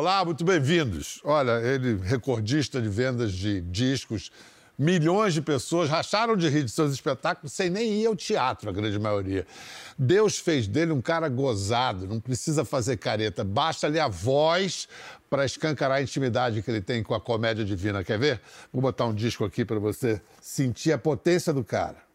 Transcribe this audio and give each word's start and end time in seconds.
Olá, 0.00 0.24
muito 0.24 0.44
bem-vindos. 0.44 1.20
Olha, 1.24 1.60
ele, 1.60 1.96
recordista 2.00 2.80
de 2.80 2.88
vendas 2.88 3.32
de 3.32 3.60
discos, 3.62 4.30
milhões 4.78 5.34
de 5.34 5.42
pessoas 5.42 5.90
racharam 5.90 6.36
de 6.36 6.48
rir 6.48 6.62
de 6.62 6.70
seus 6.70 6.92
espetáculos 6.92 7.52
sem 7.52 7.68
nem 7.68 7.94
ir 7.94 8.06
ao 8.06 8.14
teatro, 8.14 8.70
a 8.70 8.72
grande 8.72 8.96
maioria. 8.96 9.44
Deus 9.98 10.38
fez 10.38 10.68
dele 10.68 10.92
um 10.92 11.00
cara 11.00 11.28
gozado, 11.28 12.06
não 12.06 12.20
precisa 12.20 12.64
fazer 12.64 12.96
careta, 12.98 13.42
basta-lhe 13.42 13.98
a 13.98 14.06
voz 14.06 14.86
para 15.28 15.44
escancarar 15.44 15.98
a 15.98 16.02
intimidade 16.02 16.62
que 16.62 16.70
ele 16.70 16.80
tem 16.80 17.02
com 17.02 17.12
a 17.12 17.20
comédia 17.20 17.64
divina. 17.64 18.04
Quer 18.04 18.20
ver? 18.20 18.40
Vou 18.72 18.80
botar 18.80 19.04
um 19.04 19.12
disco 19.12 19.44
aqui 19.44 19.64
para 19.64 19.80
você 19.80 20.22
sentir 20.40 20.92
a 20.92 20.98
potência 20.98 21.52
do 21.52 21.64
cara. 21.64 22.07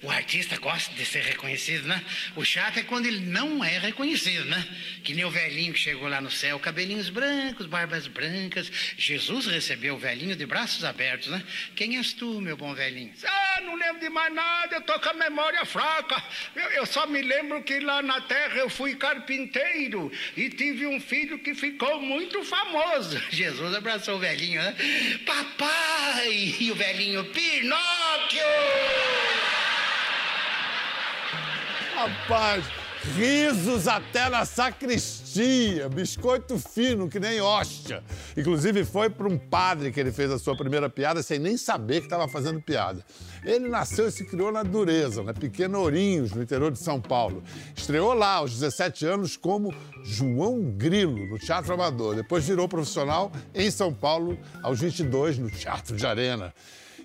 O 0.00 0.08
artista 0.12 0.56
gosta 0.58 0.94
de 0.94 1.04
ser 1.04 1.24
reconhecido, 1.24 1.88
né? 1.88 2.00
O 2.36 2.44
chato 2.44 2.78
é 2.78 2.84
quando 2.84 3.06
ele 3.06 3.18
não 3.18 3.64
é 3.64 3.78
reconhecido, 3.78 4.44
né? 4.44 4.64
Que 5.02 5.12
nem 5.12 5.24
o 5.24 5.30
velhinho 5.30 5.72
que 5.72 5.80
chegou 5.80 6.06
lá 6.06 6.20
no 6.20 6.30
céu, 6.30 6.56
cabelinhos 6.60 7.10
brancos, 7.10 7.66
barbas 7.66 8.06
brancas. 8.06 8.70
Jesus 8.96 9.46
recebeu 9.46 9.96
o 9.96 9.98
velhinho 9.98 10.36
de 10.36 10.46
braços 10.46 10.84
abertos, 10.84 11.26
né? 11.26 11.42
Quem 11.74 11.96
és 11.96 12.12
tu, 12.12 12.40
meu 12.40 12.56
bom 12.56 12.72
velhinho? 12.74 13.12
Ah, 13.26 13.60
não 13.62 13.74
lembro 13.74 13.98
de 13.98 14.08
mais 14.08 14.32
nada, 14.32 14.76
eu 14.76 14.82
tô 14.82 15.00
com 15.00 15.08
a 15.08 15.14
memória 15.14 15.64
fraca. 15.64 16.22
Eu, 16.54 16.70
eu 16.70 16.86
só 16.86 17.04
me 17.08 17.20
lembro 17.20 17.60
que 17.64 17.80
lá 17.80 18.00
na 18.00 18.20
terra 18.20 18.54
eu 18.54 18.70
fui 18.70 18.94
carpinteiro 18.94 20.12
e 20.36 20.48
tive 20.48 20.86
um 20.86 21.00
filho 21.00 21.40
que 21.40 21.56
ficou 21.56 22.00
muito 22.00 22.44
famoso. 22.44 23.20
Jesus 23.30 23.74
abraçou 23.74 24.14
o 24.14 24.20
velhinho, 24.20 24.62
né? 24.62 24.76
Papai! 25.26 26.54
E 26.60 26.70
o 26.70 26.76
velhinho, 26.76 27.24
Pinóquio! 27.24 28.17
Rapaz, 32.08 32.64
risos 33.16 33.86
até 33.86 34.30
na 34.30 34.46
sacristia, 34.46 35.90
biscoito 35.90 36.58
fino 36.58 37.06
que 37.06 37.20
nem 37.20 37.38
hóstia. 37.38 38.02
Inclusive 38.34 38.82
foi 38.82 39.10
para 39.10 39.28
um 39.28 39.36
padre 39.36 39.92
que 39.92 40.00
ele 40.00 40.10
fez 40.10 40.30
a 40.30 40.38
sua 40.38 40.56
primeira 40.56 40.88
piada 40.88 41.22
sem 41.22 41.38
nem 41.38 41.58
saber 41.58 42.00
que 42.00 42.06
estava 42.06 42.26
fazendo 42.26 42.62
piada. 42.62 43.04
Ele 43.44 43.68
nasceu 43.68 44.08
e 44.08 44.10
se 44.10 44.24
criou 44.24 44.50
na 44.50 44.62
dureza, 44.62 45.22
na 45.22 45.34
Pequena 45.34 45.76
Ourinhos, 45.76 46.32
no 46.32 46.42
interior 46.42 46.72
de 46.72 46.78
São 46.78 46.98
Paulo. 46.98 47.42
Estreou 47.76 48.14
lá 48.14 48.36
aos 48.36 48.52
17 48.54 49.04
anos 49.04 49.36
como 49.36 49.74
João 50.02 50.62
Grilo, 50.62 51.26
no 51.26 51.38
Teatro 51.38 51.74
Amador. 51.74 52.14
Depois 52.14 52.46
virou 52.46 52.66
profissional 52.66 53.30
em 53.54 53.70
São 53.70 53.92
Paulo 53.92 54.38
aos 54.62 54.80
22 54.80 55.36
no 55.36 55.50
Teatro 55.50 55.94
de 55.94 56.06
Arena. 56.06 56.54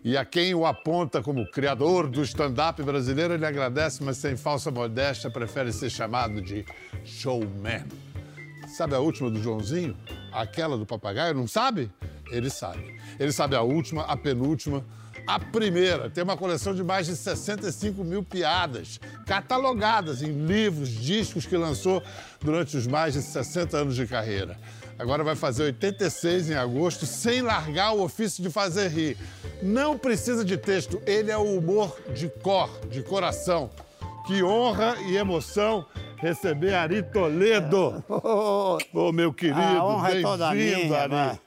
E 0.04 0.18
a 0.18 0.26
quem 0.26 0.54
o 0.54 0.66
aponta 0.66 1.22
como 1.22 1.50
criador 1.50 2.09
do 2.09 2.22
stand-up 2.23 2.84
brasileiro, 2.84 3.34
ele 3.34 3.46
agradece, 3.46 4.04
mas 4.04 4.18
sem 4.18 4.36
falsa 4.36 4.70
modéstia, 4.70 5.32
prefere 5.32 5.72
ser 5.72 5.90
chamado 5.90 6.42
de 6.42 6.66
showman. 7.06 7.86
Sabe 8.68 8.96
a 8.96 9.00
última 9.00 9.30
do 9.31 9.42
Joãozinho? 9.42 9.96
Aquela 10.34 10.78
do 10.78 10.86
papagaio? 10.86 11.34
Não 11.34 11.48
sabe? 11.48 11.90
Ele 12.30 12.50
sabe. 12.50 13.00
Ele 13.18 13.31
sabe 13.31 13.56
a 13.56 13.62
última, 13.62 14.04
a 14.04 14.18
penúltima, 14.18 14.84
a 15.26 15.40
primeira. 15.40 16.09
Tem 16.09 16.22
uma 16.22 16.36
coleção 16.36 16.76
de 16.76 16.84
mais 16.84 17.08
de 17.08 17.16
65 17.16 18.04
mil 18.04 18.24
piadas, 18.24 19.00
catalogadas 19.26 20.22
em 20.22 20.46
livros, 20.46 20.90
discos 20.90 21.46
que 21.46 21.56
lançou 21.56 22.04
durante 22.42 22.76
os 22.76 22.88
mais 22.88 23.14
de 23.14 23.22
60 23.22 23.78
anos 23.78 23.96
de 23.96 24.06
carreira. 24.06 24.58
Agora 24.97 25.23
vai 25.23 25.36
fazer 25.36 25.63
86 25.63 26.52
em 26.52 26.55
agosto, 26.55 27.05
sem 27.05 27.41
largar 27.41 27.94
o 27.94 28.03
ofício 28.03 28.44
de 28.44 28.49
fazer 28.49 28.89
rir. 28.89 29.17
Não 29.61 29.97
precisa 29.97 30.45
de 30.45 30.58
texto, 30.58 31.02
ele 31.05 31.31
é 31.31 31.38
o 31.38 31.58
humor 31.58 32.00
de 32.13 32.30
cor, 32.30 32.69
de 32.88 33.02
coração. 33.02 33.69
Que 34.25 34.41
honra 34.44 34.95
e 35.02 35.17
emoção 35.17 35.85
receber 36.17 36.73
Ari 36.73 37.03
Toledo. 37.03 38.03
Ô, 38.08 38.77
oh, 38.94 39.11
meu 39.11 39.33
querido, 39.33 39.59
é 39.59 40.53
bem-vindo, 40.53 40.95
Ari. 40.95 41.39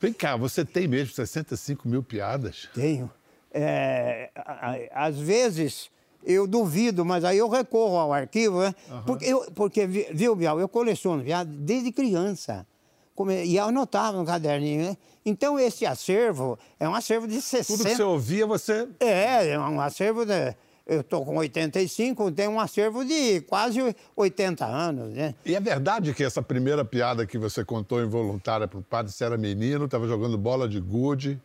Vem 0.00 0.12
cá, 0.12 0.36
você 0.36 0.64
tem 0.64 0.86
mesmo 0.86 1.12
65 1.12 1.88
mil 1.88 2.02
piadas? 2.02 2.68
Tenho. 2.72 3.10
É, 3.52 4.30
às 4.92 5.18
vezes 5.18 5.90
eu 6.24 6.46
duvido, 6.46 7.04
mas 7.04 7.24
aí 7.24 7.38
eu 7.38 7.48
recorro 7.48 7.96
ao 7.96 8.12
arquivo, 8.12 8.60
né? 8.60 8.74
Uhum. 8.90 9.02
Porque, 9.02 9.24
eu, 9.24 9.40
porque, 9.54 9.86
viu, 9.86 10.34
Bial, 10.34 10.60
eu 10.60 10.68
coleciono 10.68 11.22
piada 11.22 11.50
desde 11.50 11.92
criança. 11.92 12.66
E 13.44 13.56
eu 13.56 13.64
anotava 13.64 14.16
no 14.16 14.24
caderninho, 14.24 14.90
né? 14.90 14.96
Então, 15.24 15.58
esse 15.58 15.84
acervo 15.84 16.58
é 16.78 16.88
um 16.88 16.94
acervo 16.94 17.26
de 17.26 17.40
60... 17.42 17.66
Tudo 17.66 17.88
que 17.88 17.96
você 17.96 18.02
ouvia, 18.02 18.46
você... 18.46 18.88
É, 19.00 19.48
é 19.50 19.58
um 19.58 19.80
acervo 19.80 20.24
de... 20.24 20.54
Eu 20.86 21.02
estou 21.02 21.22
com 21.22 21.36
85, 21.36 22.32
tem 22.32 22.48
um 22.48 22.58
acervo 22.58 23.04
de 23.04 23.42
quase 23.42 23.94
80 24.16 24.64
anos, 24.64 25.12
né? 25.12 25.34
E 25.44 25.54
é 25.54 25.60
verdade 25.60 26.14
que 26.14 26.24
essa 26.24 26.40
primeira 26.40 26.82
piada 26.82 27.26
que 27.26 27.36
você 27.36 27.62
contou 27.62 28.02
involuntária 28.02 28.66
para 28.66 28.78
o 28.78 28.82
padre, 28.82 29.12
você 29.12 29.22
era 29.22 29.36
menino, 29.36 29.84
estava 29.84 30.08
jogando 30.08 30.38
bola 30.38 30.66
de 30.66 30.80
gude 30.80 31.38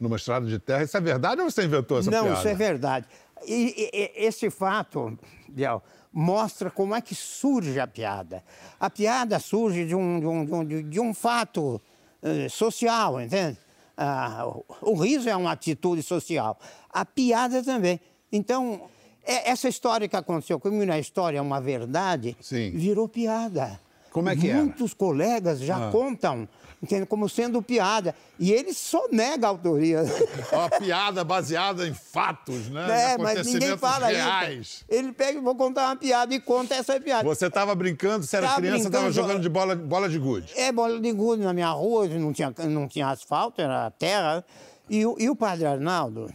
numa 0.00 0.16
estrada 0.16 0.44
de 0.44 0.58
terra. 0.58 0.82
Isso 0.82 0.96
é 0.96 1.00
verdade 1.00 1.40
ou 1.40 1.48
você 1.48 1.62
inventou 1.62 2.00
essa 2.00 2.10
Não, 2.10 2.22
piada? 2.22 2.34
Não, 2.34 2.38
isso 2.40 2.48
é 2.48 2.54
verdade. 2.54 3.06
E, 3.46 3.90
e, 3.92 4.12
esse 4.26 4.50
fato, 4.50 5.18
Biel, 5.48 5.82
mostra 6.12 6.70
como 6.70 6.94
é 6.94 7.00
que 7.00 7.14
surge 7.14 7.78
a 7.78 7.86
piada. 7.86 8.42
A 8.78 8.90
piada 8.90 9.38
surge 9.38 9.86
de 9.86 9.94
um, 9.94 10.20
de 10.20 10.26
um, 10.26 10.44
de 10.44 10.54
um, 10.54 10.90
de 10.90 11.00
um 11.00 11.14
fato 11.14 11.80
uh, 12.22 12.50
social, 12.50 13.20
entende? 13.20 13.58
Uh, 13.96 14.64
o 14.82 14.94
riso 14.94 15.28
é 15.28 15.36
uma 15.36 15.52
atitude 15.52 16.02
social. 16.02 16.58
A 16.88 17.04
piada 17.04 17.62
também. 17.62 18.00
Então, 18.32 18.88
é, 19.24 19.50
essa 19.50 19.68
história 19.68 20.08
que 20.08 20.16
aconteceu 20.16 20.58
comigo, 20.58 20.90
a 20.90 20.98
história 20.98 21.38
é 21.38 21.42
uma 21.42 21.60
verdade, 21.60 22.36
Sim. 22.40 22.70
virou 22.70 23.08
piada. 23.08 23.80
Como 24.10 24.28
é 24.28 24.36
que 24.36 24.50
é? 24.50 24.54
Muitos 24.54 24.90
era? 24.90 24.98
colegas 24.98 25.60
já 25.60 25.88
ah. 25.88 25.90
contam 25.90 26.48
entende? 26.82 27.06
como 27.06 27.28
sendo 27.28 27.62
piada. 27.62 28.14
E 28.38 28.52
ele 28.52 28.72
só 28.72 29.06
nega 29.10 29.46
a 29.46 29.50
autoria. 29.50 30.02
Uma 30.52 30.70
piada 30.70 31.22
baseada 31.22 31.86
em 31.86 31.94
fatos, 31.94 32.68
né? 32.68 33.12
É, 33.12 33.18
mas 33.18 33.46
ninguém 33.46 33.76
fala 33.76 34.06
reais. 34.08 34.60
isso. 34.60 34.84
Ele 34.88 35.12
pega, 35.12 35.40
vou 35.40 35.54
contar 35.54 35.86
uma 35.86 35.96
piada 35.96 36.34
e 36.34 36.40
conta 36.40 36.74
essa 36.74 36.98
piada. 37.00 37.24
Você 37.24 37.46
estava 37.46 37.74
brincando, 37.74 38.24
você 38.24 38.36
era 38.36 38.48
tava 38.48 38.60
criança, 38.60 38.86
estava 38.86 39.12
jogando 39.12 39.40
de 39.40 39.48
bola, 39.48 39.76
bola 39.76 40.08
de 40.08 40.18
gude. 40.18 40.52
É, 40.56 40.72
bola 40.72 40.98
de 40.98 41.12
gude 41.12 41.42
na 41.42 41.52
minha 41.52 41.70
rua, 41.70 42.08
não 42.08 42.32
tinha, 42.32 42.52
não 42.68 42.88
tinha 42.88 43.08
asfalto, 43.08 43.60
era 43.60 43.90
terra. 43.90 44.44
E, 44.88 45.00
e 45.00 45.30
o 45.30 45.36
padre 45.36 45.66
Arnaldo 45.66 46.32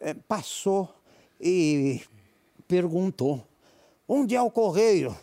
é, 0.00 0.14
passou 0.14 0.92
e 1.40 2.00
perguntou, 2.68 3.46
onde 4.08 4.34
é 4.34 4.40
o 4.40 4.50
correio? 4.50 5.14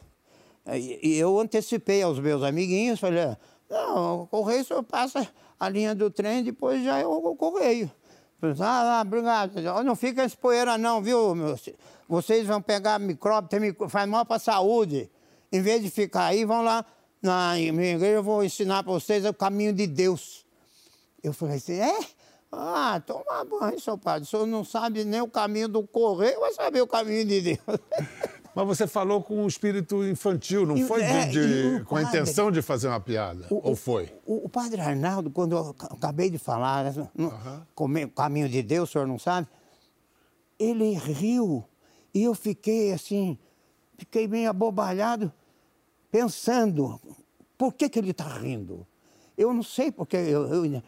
E 0.72 1.16
eu 1.18 1.40
antecipei 1.40 2.04
aos 2.04 2.20
meus 2.20 2.44
amiguinhos, 2.44 3.00
falei, 3.00 3.36
não, 3.70 4.24
o 4.24 4.28
correio 4.28 4.66
só 4.66 4.82
passa 4.82 5.28
a 5.60 5.70
linha 5.70 5.94
do 5.94 6.10
trem, 6.10 6.44
depois 6.44 6.84
já 6.84 6.98
é 6.98 7.06
o 7.06 7.36
correio. 7.36 7.92
Ah, 8.60 9.00
ah 9.00 9.02
obrigado. 9.02 9.62
Não 9.84 9.96
fica 9.96 10.24
esse 10.24 10.36
poeira 10.36 10.78
não, 10.78 11.02
viu? 11.02 11.36
Vocês 12.08 12.48
vão 12.48 12.62
pegar 12.62 12.98
micróbio, 12.98 13.50
tem 13.50 13.60
micróbio, 13.60 13.92
faz 13.92 14.10
mal 14.10 14.26
para 14.26 14.38
a 14.38 14.40
saúde. 14.40 15.12
Em 15.52 15.62
vez 15.62 15.84
de 15.84 15.90
ficar 15.90 16.26
aí, 16.26 16.46
vão 16.46 16.62
lá 16.62 16.86
na 17.22 17.54
minha 17.56 17.96
igreja, 17.96 18.06
eu 18.06 18.24
vou 18.24 18.44
ensinar 18.44 18.84
para 18.84 18.94
vocês 18.94 19.26
o 19.26 19.34
caminho 19.34 19.74
de 19.74 19.86
Deus. 19.86 20.46
Eu 21.22 21.34
falei 21.34 21.58
assim, 21.58 21.80
é? 21.80 22.00
Ah, 22.52 23.02
toma 23.06 23.46
banho, 23.46 23.80
seu 23.80 23.98
padre. 23.98 24.24
O 24.24 24.26
senhor 24.26 24.48
não 24.48 24.64
sabe 24.64 25.04
nem 25.04 25.22
o 25.22 25.28
caminho 25.28 25.68
do 25.68 25.86
correio, 25.86 26.40
vai 26.40 26.54
saber 26.54 26.82
o 26.82 26.88
caminho 26.88 27.26
de 27.26 27.42
Deus. 27.42 27.60
Mas 28.60 28.78
você 28.78 28.86
falou 28.86 29.24
com 29.24 29.42
um 29.42 29.48
espírito 29.48 30.04
infantil, 30.06 30.66
não 30.66 30.78
foi 30.86 31.02
é, 31.02 31.28
de, 31.28 31.78
de, 31.78 31.84
com 31.86 31.96
a 31.96 32.04
intenção 32.04 32.52
de 32.52 32.62
fazer 32.62 32.90
uma 32.90 33.00
piada? 33.00 33.48
O, 33.50 33.70
ou 33.70 33.76
foi? 33.76 34.14
O, 34.26 34.46
o, 34.46 34.50
padre 34.50 34.82
Arnaldo, 34.82 35.30
quando 35.30 35.54
eu 35.56 35.76
acabei 35.90 36.30
de 36.30 36.38
falar, 36.38 36.84
né, 36.84 37.08
no 37.16 37.30
uhum. 37.30 38.10
caminho 38.10 38.50
de 38.50 38.62
Deus, 38.62 38.90
o 38.90 38.92
senhor 38.92 39.08
não 39.08 39.18
sabe, 39.18 39.48
ele 40.60 40.94
riu 40.94 41.64
e 42.14 42.24
eu 42.24 42.36
fiquei 42.36 42.92
assim, 42.92 43.38
fiquei 43.98 44.28
meio 44.28 44.50
abobalhado, 44.50 45.32
pensando, 46.12 47.00
por 47.58 47.74
que, 47.74 47.88
que 47.88 47.98
ele 47.98 48.12
está 48.12 48.28
rindo? 48.28 48.86
Eu 49.38 49.54
não 49.54 49.64
sei 49.64 49.90
porque, 49.90 50.18
eu, 50.18 50.66
eu, 50.66 50.84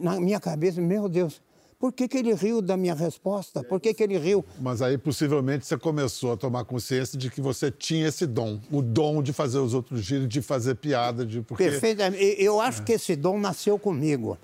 na 0.00 0.20
minha 0.20 0.38
cabeça, 0.38 0.80
meu 0.80 1.08
Deus, 1.08 1.42
por 1.78 1.92
que, 1.92 2.08
que 2.08 2.16
ele 2.16 2.32
riu 2.32 2.62
da 2.62 2.76
minha 2.76 2.94
resposta? 2.94 3.62
Por 3.62 3.78
que, 3.78 3.92
que 3.92 4.02
ele 4.02 4.16
riu? 4.16 4.44
Mas 4.58 4.80
aí 4.80 4.96
possivelmente 4.96 5.66
você 5.66 5.76
começou 5.76 6.32
a 6.32 6.36
tomar 6.36 6.64
consciência 6.64 7.18
de 7.18 7.30
que 7.30 7.40
você 7.40 7.70
tinha 7.70 8.08
esse 8.08 8.26
dom, 8.26 8.58
o 8.70 8.80
dom 8.80 9.22
de 9.22 9.32
fazer 9.32 9.58
os 9.58 9.74
outros 9.74 10.08
rirem, 10.08 10.26
de 10.26 10.40
fazer 10.40 10.76
piada, 10.76 11.24
de 11.26 11.42
porque... 11.42 11.64
Perfeito. 11.64 12.00
Eu 12.38 12.60
acho 12.60 12.80
é. 12.80 12.84
que 12.84 12.92
esse 12.92 13.14
dom 13.14 13.38
nasceu 13.38 13.78
comigo. 13.78 14.38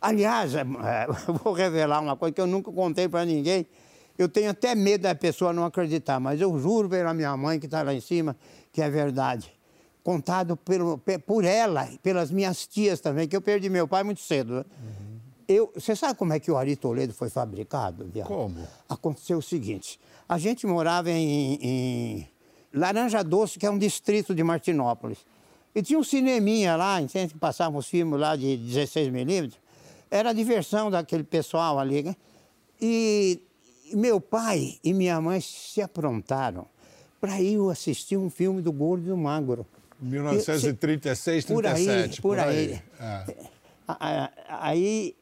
Aliás, 0.00 0.54
é, 0.54 0.64
vou 1.44 1.52
revelar 1.52 2.00
uma 2.00 2.16
coisa 2.16 2.32
que 2.32 2.40
eu 2.40 2.46
nunca 2.46 2.72
contei 2.72 3.08
para 3.08 3.24
ninguém. 3.24 3.66
Eu 4.16 4.28
tenho 4.28 4.50
até 4.50 4.74
medo 4.74 5.02
da 5.02 5.14
pessoa 5.14 5.52
não 5.52 5.64
acreditar, 5.64 6.18
mas 6.18 6.40
eu 6.40 6.58
juro 6.58 6.88
pela 6.88 7.12
minha 7.12 7.36
mãe 7.36 7.60
que 7.60 7.66
está 7.66 7.82
lá 7.82 7.94
em 7.94 8.00
cima 8.00 8.36
que 8.72 8.80
é 8.80 8.88
verdade. 8.88 9.52
Contado 10.02 10.56
pelo, 10.56 10.98
por 11.26 11.44
ela, 11.44 11.86
pelas 12.02 12.30
minhas 12.30 12.66
tias 12.66 13.00
também, 13.00 13.28
que 13.28 13.36
eu 13.36 13.42
perdi 13.42 13.68
meu 13.68 13.86
pai 13.86 14.02
muito 14.02 14.20
cedo. 14.22 14.54
Uhum. 14.54 15.07
Eu, 15.48 15.72
você 15.74 15.96
sabe 15.96 16.18
como 16.18 16.34
é 16.34 16.38
que 16.38 16.50
o 16.50 16.58
Ari 16.58 16.76
Toledo 16.76 17.14
foi 17.14 17.30
fabricado? 17.30 18.04
Viado? 18.04 18.28
Como? 18.28 18.68
Aconteceu 18.86 19.38
o 19.38 19.42
seguinte: 19.42 19.98
a 20.28 20.36
gente 20.36 20.66
morava 20.66 21.10
em, 21.10 21.58
em, 21.62 22.28
Laranja 22.72 23.24
Doce, 23.24 23.58
que 23.58 23.64
é 23.64 23.70
um 23.70 23.78
distrito 23.78 24.34
de 24.34 24.44
Martinópolis. 24.44 25.18
E 25.74 25.82
tinha 25.82 25.98
um 25.98 26.04
cineminha 26.04 26.76
lá, 26.76 27.00
entende? 27.00 27.32
Que 27.32 27.38
passavam 27.38 27.78
os 27.78 27.86
filmes 27.86 28.20
lá 28.20 28.36
de 28.36 28.58
16 28.58 29.08
milímetros. 29.08 29.58
Era 30.10 30.30
a 30.30 30.32
diversão 30.32 30.90
daquele 30.90 31.24
pessoal 31.24 31.78
ali. 31.78 32.02
Né? 32.02 32.16
E 32.80 33.40
meu 33.94 34.20
pai 34.20 34.78
e 34.84 34.92
minha 34.92 35.18
mãe 35.20 35.40
se 35.40 35.80
aprontaram 35.80 36.66
para 37.20 37.40
ir 37.40 37.58
assistir 37.70 38.16
um 38.16 38.28
filme 38.28 38.60
do 38.60 38.72
Gordo 38.72 39.04
e 39.06 39.08
do 39.08 39.16
Magro. 39.16 39.66
1936, 40.00 41.44
37. 41.44 41.52
Por 41.52 41.66
aí, 41.66 42.08
por, 42.08 42.22
por 42.22 42.38
aí. 42.38 42.82
aí. 43.00 43.34
É. 43.36 43.48
Aí 44.48 45.16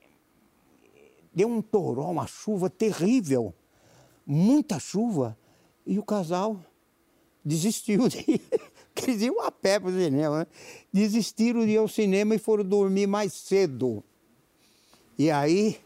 deu 1.36 1.48
um 1.48 1.60
toró, 1.60 2.10
uma 2.10 2.26
chuva 2.26 2.70
terrível, 2.70 3.54
muita 4.26 4.80
chuva, 4.80 5.36
e 5.86 5.98
o 5.98 6.02
casal 6.02 6.58
desistiu 7.44 8.08
de 8.08 8.24
ir. 8.26 8.40
Eles 9.06 9.20
iam 9.20 9.42
a 9.42 9.52
pé 9.52 9.78
para 9.78 9.90
o 9.90 9.92
cinema, 9.92 10.40
né? 10.40 10.46
Desistiram 10.90 11.66
de 11.66 11.72
ir 11.72 11.76
ao 11.76 11.86
cinema 11.86 12.34
e 12.34 12.38
foram 12.38 12.64
dormir 12.64 13.06
mais 13.06 13.34
cedo. 13.34 14.02
E 15.18 15.30
aí 15.30 15.78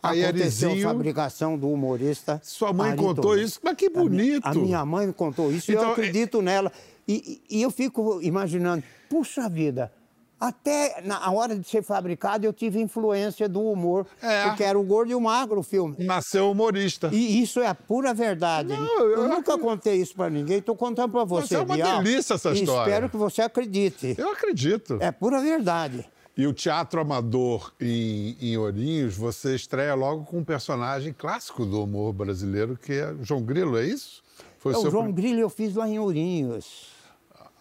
Aí, 0.00 0.24
aconteceu 0.24 0.70
Arizinho, 0.70 0.88
a 0.88 0.92
fabricação 0.92 1.58
do 1.58 1.68
humorista. 1.68 2.40
Sua 2.44 2.72
mãe 2.72 2.92
Ari 2.92 2.98
contou 2.98 3.36
isso? 3.36 3.58
Mas 3.62 3.74
que 3.74 3.90
bonito! 3.90 4.46
A 4.46 4.54
minha, 4.54 4.62
a 4.62 4.66
minha 4.66 4.86
mãe 4.86 5.06
me 5.08 5.12
contou 5.12 5.52
isso 5.52 5.72
então, 5.72 5.82
e 5.82 5.84
eu 5.84 5.90
então, 5.90 5.92
acredito 5.92 6.38
é... 6.38 6.42
nela. 6.42 6.72
E, 7.06 7.42
e, 7.50 7.62
eu 7.62 7.70
fico 7.70 8.22
imaginando, 8.22 8.84
puxa 9.10 9.48
vida, 9.48 9.92
até 10.40 11.02
na 11.04 11.30
hora 11.30 11.58
de 11.58 11.66
ser 11.68 11.82
fabricado 11.82 12.46
eu 12.46 12.52
tive 12.52 12.80
influência 12.80 13.48
do 13.48 13.60
humor, 13.60 14.06
é. 14.22 14.44
porque 14.44 14.62
era 14.62 14.78
o 14.78 14.82
gordo 14.82 15.10
e 15.10 15.14
o 15.14 15.20
magro 15.20 15.60
o 15.60 15.62
filme. 15.62 15.96
Nasceu 15.98 16.50
humorista. 16.50 17.10
E 17.12 17.42
isso 17.42 17.60
é 17.60 17.66
a 17.66 17.74
pura 17.74 18.14
verdade. 18.14 18.68
Não, 18.68 19.00
eu, 19.00 19.10
eu 19.10 19.28
nunca 19.28 19.58
contei 19.58 19.96
isso 19.96 20.14
para 20.14 20.30
ninguém, 20.30 20.58
estou 20.58 20.76
contando 20.76 21.10
para 21.10 21.24
você. 21.24 21.56
Mas 21.56 21.62
é 21.62 21.64
uma 21.64 21.74
Bial, 21.74 22.02
delícia 22.02 22.34
essa 22.34 22.52
história. 22.52 22.90
espero 22.90 23.08
que 23.08 23.16
você 23.16 23.42
acredite. 23.42 24.14
Eu 24.16 24.32
acredito. 24.32 24.98
É 25.00 25.10
pura 25.10 25.40
verdade. 25.40 26.06
E 26.36 26.46
o 26.46 26.52
Teatro 26.52 27.00
Amador 27.00 27.72
em, 27.80 28.36
em 28.40 28.56
Ourinhos, 28.56 29.16
você 29.16 29.56
estreia 29.56 29.94
logo 29.96 30.24
com 30.24 30.38
um 30.38 30.44
personagem 30.44 31.12
clássico 31.12 31.66
do 31.66 31.82
humor 31.82 32.12
brasileiro, 32.12 32.78
que 32.80 32.92
é 32.92 33.12
João 33.22 33.42
Grilo, 33.42 33.76
é 33.76 33.84
isso? 33.84 34.22
Foi 34.60 34.72
é, 34.72 34.78
o, 34.78 34.88
João 34.88 35.10
Grilo 35.10 35.40
eu 35.40 35.50
fiz 35.50 35.74
lá 35.74 35.88
em 35.88 35.98
Ourinhos. 35.98 36.96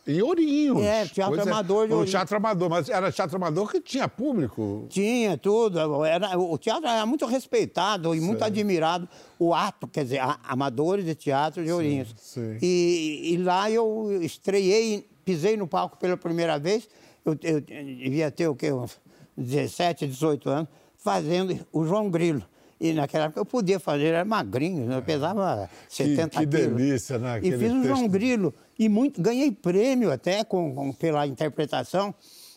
Em 0.08 0.22
Ourinhos. 0.22 0.82
É, 0.82 1.06
Teatro 1.06 1.42
Amador 1.42 1.84
é. 1.84 1.88
de 1.88 1.94
Ourinhos. 1.94 2.10
O 2.10 2.12
Teatro 2.12 2.38
Amador, 2.38 2.70
mas 2.70 2.90
era 2.90 3.12
Teatro 3.12 3.36
Amador 3.36 3.72
que 3.72 3.82
tinha 3.82 4.08
público. 4.08 4.86
Tinha, 4.90 5.38
tudo. 5.38 6.06
Era, 6.06 6.38
o 6.38 6.58
teatro 6.58 6.88
era 6.88 7.06
muito 7.06 7.26
respeitado 7.26 8.16
e 8.16 8.22
muito 8.22 8.44
admirado. 8.44 9.08
O 9.38 9.54
ato, 9.54 9.88
quer 9.88 10.04
dizer, 10.04 10.22
amadores 10.44 11.06
de 11.06 11.14
teatro 11.14 11.64
de 11.64 11.72
Ourinhos. 11.72 12.16
Sim, 12.18 12.54
sim. 12.54 12.58
E, 12.62 13.34
e 13.34 13.38
lá 13.38 13.70
eu 13.70 14.20
estreiei, 14.22 15.08
pisei 15.26 15.58
no 15.58 15.68
palco 15.68 15.98
pela 15.98 16.16
primeira 16.16 16.58
vez 16.58 16.88
eu, 17.28 17.38
eu 17.44 17.62
devia 17.62 18.32
ter 18.32 18.48
o 18.48 18.56
quê? 18.56 18.72
Uns 18.72 19.00
17, 19.38 20.08
18 20.08 20.50
anos, 20.50 20.70
fazendo 20.96 21.60
o 21.72 21.86
João 21.86 22.10
Grilo. 22.10 22.44
E 22.80 22.94
naquela 22.94 23.26
época 23.26 23.40
eu 23.40 23.46
podia 23.46 23.80
fazer, 23.80 24.08
era 24.08 24.24
magrinho, 24.24 24.86
né? 24.86 24.98
eu 24.98 25.02
pesava 25.02 25.70
70 25.90 26.30
que, 26.30 26.46
que 26.46 26.48
quilos. 26.48 26.78
delícia, 26.78 27.18
né? 27.18 27.40
E 27.42 27.52
fiz 27.58 27.72
o 27.72 27.84
João 27.84 28.08
Grilo. 28.08 28.54
E 28.78 28.88
muito, 28.88 29.20
ganhei 29.20 29.52
prêmio 29.52 30.12
até 30.12 30.44
com, 30.44 30.76
com, 30.76 30.94
pela 30.94 31.26
interpretação. 31.26 32.14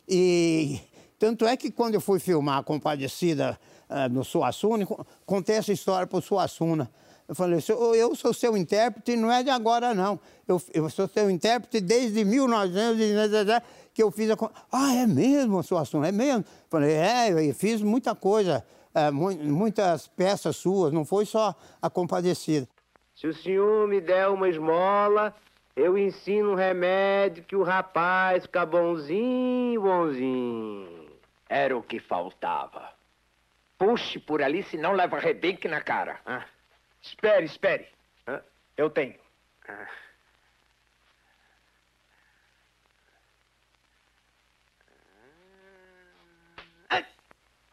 E 0.07 0.79
tanto 1.19 1.47
é 1.47 1.57
que 1.57 1.71
quando 1.71 1.95
eu 1.95 2.01
fui 2.01 2.19
filmar 2.19 2.59
a 2.59 2.63
Compadecida 2.63 3.59
uh, 3.89 4.13
no 4.13 4.23
Suassuna, 4.23 4.87
contei 5.25 5.57
essa 5.57 5.73
história 5.73 6.07
para 6.07 6.19
o 6.19 6.23
Suassuna. 6.23 6.91
Eu 7.27 7.35
falei, 7.35 7.61
eu 7.97 8.15
sou 8.17 8.35
seu 8.35 8.57
intérprete, 8.57 9.15
não 9.15 9.31
é 9.31 9.43
de 9.45 9.51
agora, 9.51 9.95
não. 9.95 10.19
Eu, 10.49 10.61
eu 10.75 10.91
sou 10.91 11.07
seu 11.07 11.31
intérprete 11.31 11.81
desde 11.81 12.25
1900 12.25 13.63
que 13.95 14.03
eu 14.03 14.11
fiz 14.11 14.31
a. 14.31 14.37
Ah, 14.73 14.95
é 14.95 15.07
mesmo, 15.07 15.63
seu 15.63 15.79
assunto, 15.79 16.05
é 16.05 16.13
mesmo? 16.13 16.45
Falei, 16.69 16.93
é, 16.93 17.31
eu 17.31 17.55
fiz 17.55 17.83
muita 17.83 18.15
coisa, 18.15 18.65
é, 18.95 19.11
muitas 19.11 20.09
peças 20.09 20.57
suas, 20.57 20.93
não 20.93 21.05
foi 21.05 21.25
só 21.25 21.55
a 21.81 21.89
compadecida. 21.89 22.69
Se 23.15 23.27
o 23.27 23.35
senhor 23.35 23.87
me 23.87 24.01
der 24.01 24.29
uma 24.29 24.49
esmola, 24.49 25.35
eu 25.77 25.97
ensino 25.97 26.53
um 26.53 26.55
remédio 26.55 27.45
que 27.45 27.55
o 27.55 27.63
rapaz 27.63 28.45
fica 28.45 28.65
bonzinho, 28.67 29.83
bonzinho. 29.83 31.11
Era 31.49 31.77
o 31.77 31.83
que 31.83 32.01
faltava. 32.01 32.93
Puxe 33.79 34.19
por 34.19 34.43
ali, 34.43 34.63
senão 34.63 34.93
leva 34.93 35.19
rebenque 35.19 35.69
na 35.69 35.81
cara. 35.81 36.21
Ah. 36.25 36.45
Espere, 37.01 37.45
espere. 37.45 37.89
Ah. 38.27 38.43
Eu 38.77 38.91
tenho. 38.91 39.15
Ah. 39.69 39.87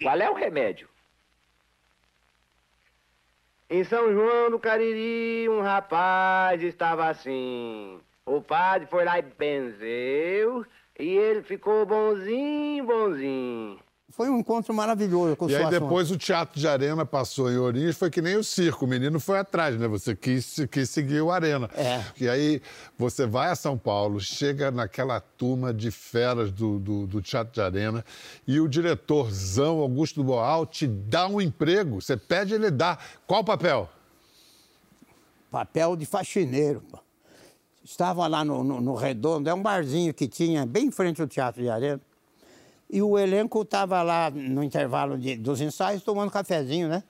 Qual 0.01 0.21
é 0.21 0.29
o 0.29 0.35
remédio? 0.35 0.87
Em 3.69 3.83
São 3.83 4.13
João 4.13 4.49
do 4.49 4.57
Cariri, 4.59 5.49
um 5.49 5.59
rapaz 5.59 6.63
estava 6.63 7.09
assim. 7.09 7.99
O 8.25 8.41
padre 8.41 8.87
foi 8.87 9.03
lá 9.03 9.19
e 9.19 9.21
benzeu, 9.21 10.65
e 10.97 11.17
ele 11.17 11.41
ficou 11.41 11.85
bonzinho, 11.85 12.85
bonzinho. 12.85 13.77
Foi 14.09 14.29
um 14.29 14.39
encontro 14.39 14.73
maravilhoso 14.73 15.35
com 15.35 15.45
o 15.45 15.49
E 15.49 15.55
aí 15.55 15.69
depois 15.69 16.09
o 16.09 16.17
Teatro 16.17 16.57
de 16.57 16.67
Arena 16.67 17.05
passou 17.05 17.51
em 17.51 17.57
Ourinhos, 17.57 17.97
foi 17.97 18.09
que 18.09 18.21
nem 18.21 18.37
o 18.37 18.43
circo, 18.43 18.85
o 18.85 18.87
menino 18.87 19.19
foi 19.19 19.37
atrás, 19.37 19.77
né? 19.77 19.85
Você 19.87 20.15
quis, 20.15 20.65
quis 20.71 20.89
seguir 20.89 21.21
o 21.21 21.29
Arena. 21.29 21.69
É. 21.75 22.03
E 22.19 22.29
aí 22.29 22.61
você 22.97 23.27
vai 23.27 23.51
a 23.51 23.55
São 23.55 23.77
Paulo, 23.77 24.19
chega 24.19 24.71
naquela 24.71 25.19
turma 25.19 25.73
de 25.73 25.91
feras 25.91 26.51
do, 26.51 26.79
do, 26.79 27.05
do 27.05 27.21
Teatro 27.21 27.53
de 27.53 27.61
Arena 27.61 28.03
e 28.47 28.61
o 28.61 28.67
diretorzão 28.67 29.79
Augusto 29.79 30.23
Boal 30.23 30.65
te 30.65 30.87
dá 30.87 31.27
um 31.27 31.41
emprego, 31.41 32.01
você 32.01 32.15
pede 32.15 32.53
ele 32.53 32.71
dá. 32.71 32.97
Qual 33.27 33.43
papel? 33.43 33.89
Papel 35.51 35.97
de 35.97 36.05
faxineiro. 36.05 36.81
Estava 37.83 38.25
lá 38.25 38.43
no, 38.43 38.63
no, 38.63 38.81
no 38.81 38.95
Redondo, 38.95 39.49
é 39.49 39.53
um 39.53 39.61
barzinho 39.61 40.13
que 40.13 40.27
tinha 40.27 40.65
bem 40.65 40.85
em 40.85 40.91
frente 40.91 41.21
ao 41.21 41.27
Teatro 41.27 41.61
de 41.61 41.69
Arena. 41.69 42.01
E 42.89 43.01
o 43.01 43.17
elenco 43.17 43.61
estava 43.61 44.01
lá 44.01 44.29
no 44.29 44.63
intervalo 44.63 45.17
de, 45.17 45.35
dos 45.35 45.59
ensaios 45.59 46.03
tomando 46.03 46.31
cafezinho, 46.31 46.87
né? 46.87 47.03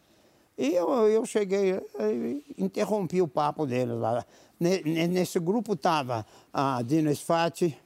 E 0.57 0.73
eu, 0.73 0.89
eu 1.07 1.23
cheguei, 1.23 1.79
interrompi 2.57 3.21
o 3.21 3.27
papo 3.27 3.65
deles 3.67 3.95
lá. 3.95 4.25
Nesse 4.59 5.39
grupo 5.39 5.73
estava 5.73 6.25
a 6.51 6.81
Dina 6.81 7.13
Sfati, 7.13 7.77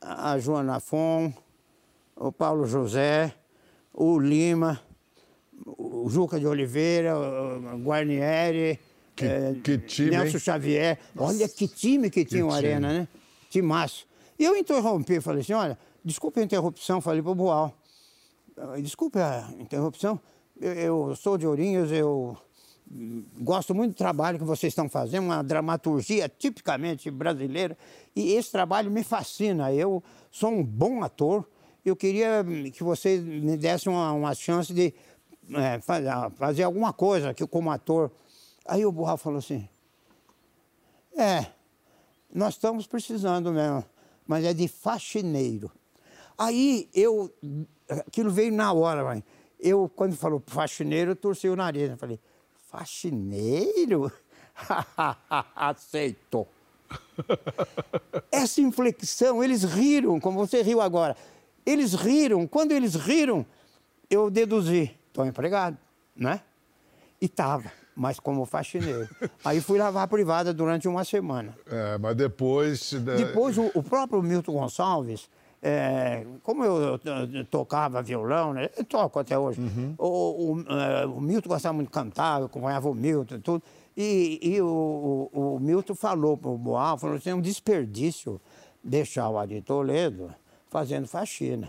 a 0.00 0.36
Joana 0.38 0.80
Fon, 0.80 1.32
o 2.16 2.32
Paulo 2.32 2.66
José, 2.66 3.32
o 3.94 4.18
Lima, 4.18 4.80
o 5.64 6.08
Juca 6.08 6.40
de 6.40 6.46
Oliveira, 6.46 7.16
o 7.16 7.78
Guarnieri, 7.84 8.80
que, 9.14 9.24
é, 9.24 9.54
que 9.62 9.78
time, 9.78 10.10
Nelson 10.10 10.36
hein? 10.36 10.40
Xavier. 10.40 10.98
Olha 11.16 11.48
que 11.48 11.68
time 11.68 12.10
que 12.10 12.24
tinha 12.24 12.42
que 12.42 12.48
o 12.48 12.52
Arena, 12.52 12.88
time. 12.88 13.00
né? 13.00 13.08
Timaço. 13.48 14.06
E 14.38 14.44
eu 14.44 14.56
interrompi, 14.56 15.20
falei 15.20 15.40
assim, 15.40 15.54
olha, 15.54 15.78
Desculpe 16.06 16.38
a 16.38 16.44
interrupção, 16.44 17.00
falei 17.00 17.20
para 17.20 17.32
o 17.32 17.34
Boal. 17.34 17.74
Ah, 18.56 18.80
desculpe 18.80 19.18
a 19.18 19.52
interrupção. 19.58 20.20
Eu, 20.60 20.72
eu, 20.72 21.16
sou 21.16 21.36
de 21.36 21.44
Ourinhos, 21.44 21.90
eu 21.90 22.38
gosto 23.40 23.74
muito 23.74 23.94
do 23.94 23.96
trabalho 23.96 24.38
que 24.38 24.44
vocês 24.44 24.70
estão 24.70 24.88
fazendo, 24.88 25.24
uma 25.24 25.42
dramaturgia 25.42 26.28
tipicamente 26.28 27.10
brasileira. 27.10 27.76
E 28.14 28.34
esse 28.34 28.52
trabalho 28.52 28.88
me 28.88 29.02
fascina. 29.02 29.72
Eu 29.72 30.00
sou 30.30 30.50
um 30.50 30.62
bom 30.62 31.02
ator. 31.02 31.44
Eu 31.84 31.96
queria 31.96 32.44
que 32.72 32.84
vocês 32.84 33.24
me 33.24 33.56
dessem 33.56 33.92
uma, 33.92 34.12
uma 34.12 34.32
chance 34.32 34.72
de 34.72 34.94
é, 35.54 35.80
fazer 36.36 36.62
alguma 36.62 36.92
coisa 36.92 37.30
aqui 37.30 37.44
como 37.48 37.68
ator. 37.68 38.12
Aí 38.64 38.86
o 38.86 38.92
Boal 38.92 39.16
falou 39.18 39.40
assim: 39.40 39.68
É, 41.18 41.46
nós 42.32 42.54
estamos 42.54 42.86
precisando 42.86 43.50
mesmo, 43.50 43.84
mas 44.24 44.44
é 44.44 44.54
de 44.54 44.68
faxineiro. 44.68 45.68
Aí 46.38 46.88
eu, 46.94 47.32
aquilo 48.06 48.30
veio 48.30 48.52
na 48.52 48.72
hora, 48.72 49.04
mãe. 49.04 49.24
Eu, 49.58 49.90
quando 49.94 50.16
falou 50.16 50.42
faxineiro, 50.46 51.12
eu 51.12 51.16
torci 51.16 51.48
o 51.48 51.56
nariz. 51.56 51.90
Eu 51.90 51.96
falei, 51.96 52.20
faxineiro? 52.70 54.12
Aceitou. 55.54 56.48
Essa 58.30 58.60
inflexão, 58.60 59.42
eles 59.42 59.64
riram, 59.64 60.20
como 60.20 60.38
você 60.38 60.62
riu 60.62 60.80
agora. 60.80 61.16
Eles 61.64 61.94
riram. 61.94 62.46
Quando 62.46 62.72
eles 62.72 62.94
riram, 62.94 63.44
eu 64.10 64.30
deduzi, 64.30 64.94
estou 65.08 65.24
empregado, 65.26 65.76
né? 66.14 66.42
E 67.20 67.26
estava, 67.26 67.72
mas 67.94 68.20
como 68.20 68.44
faxineiro. 68.44 69.08
Aí 69.44 69.60
fui 69.60 69.78
lavar 69.78 70.04
a 70.04 70.06
privada 70.06 70.52
durante 70.52 70.86
uma 70.86 71.04
semana. 71.04 71.56
É, 71.66 71.98
mas 71.98 72.14
depois... 72.14 72.92
Né? 72.92 73.16
Depois, 73.16 73.56
o, 73.56 73.70
o 73.74 73.82
próprio 73.82 74.22
Milton 74.22 74.52
Gonçalves, 74.52 75.28
é, 75.68 76.24
como 76.44 76.64
eu, 76.64 77.00
eu, 77.32 77.44
tocava 77.46 78.00
violão, 78.00 78.54
né? 78.54 78.70
eu 78.76 78.84
toco 78.84 79.18
até 79.18 79.36
hoje, 79.36 79.60
uhum. 79.60 79.94
o, 79.98 80.06
o, 80.06 80.52
uh, 80.60 81.16
o, 81.16 81.20
Milton 81.20 81.48
gostava 81.48 81.72
muito 81.72 81.88
de 81.88 81.92
cantar, 81.92 82.38
eu 82.38 82.46
acompanhava 82.46 82.88
o 82.88 82.94
Milton 82.94 83.40
tudo. 83.40 83.64
E, 83.96 84.38
e 84.40 84.60
o, 84.60 85.28
o, 85.32 85.58
Milton 85.58 85.96
falou 85.96 86.36
para 86.36 86.50
o 86.50 86.56
Boal, 86.56 86.96
falou 86.96 87.16
assim, 87.16 87.30
é 87.30 87.34
um 87.34 87.40
desperdício. 87.40 88.40
deixar 88.84 89.28
o 89.28 89.36
Ari 89.36 89.60
Toledo 89.60 90.32
fazendo 90.68 91.08
faxina. 91.08 91.68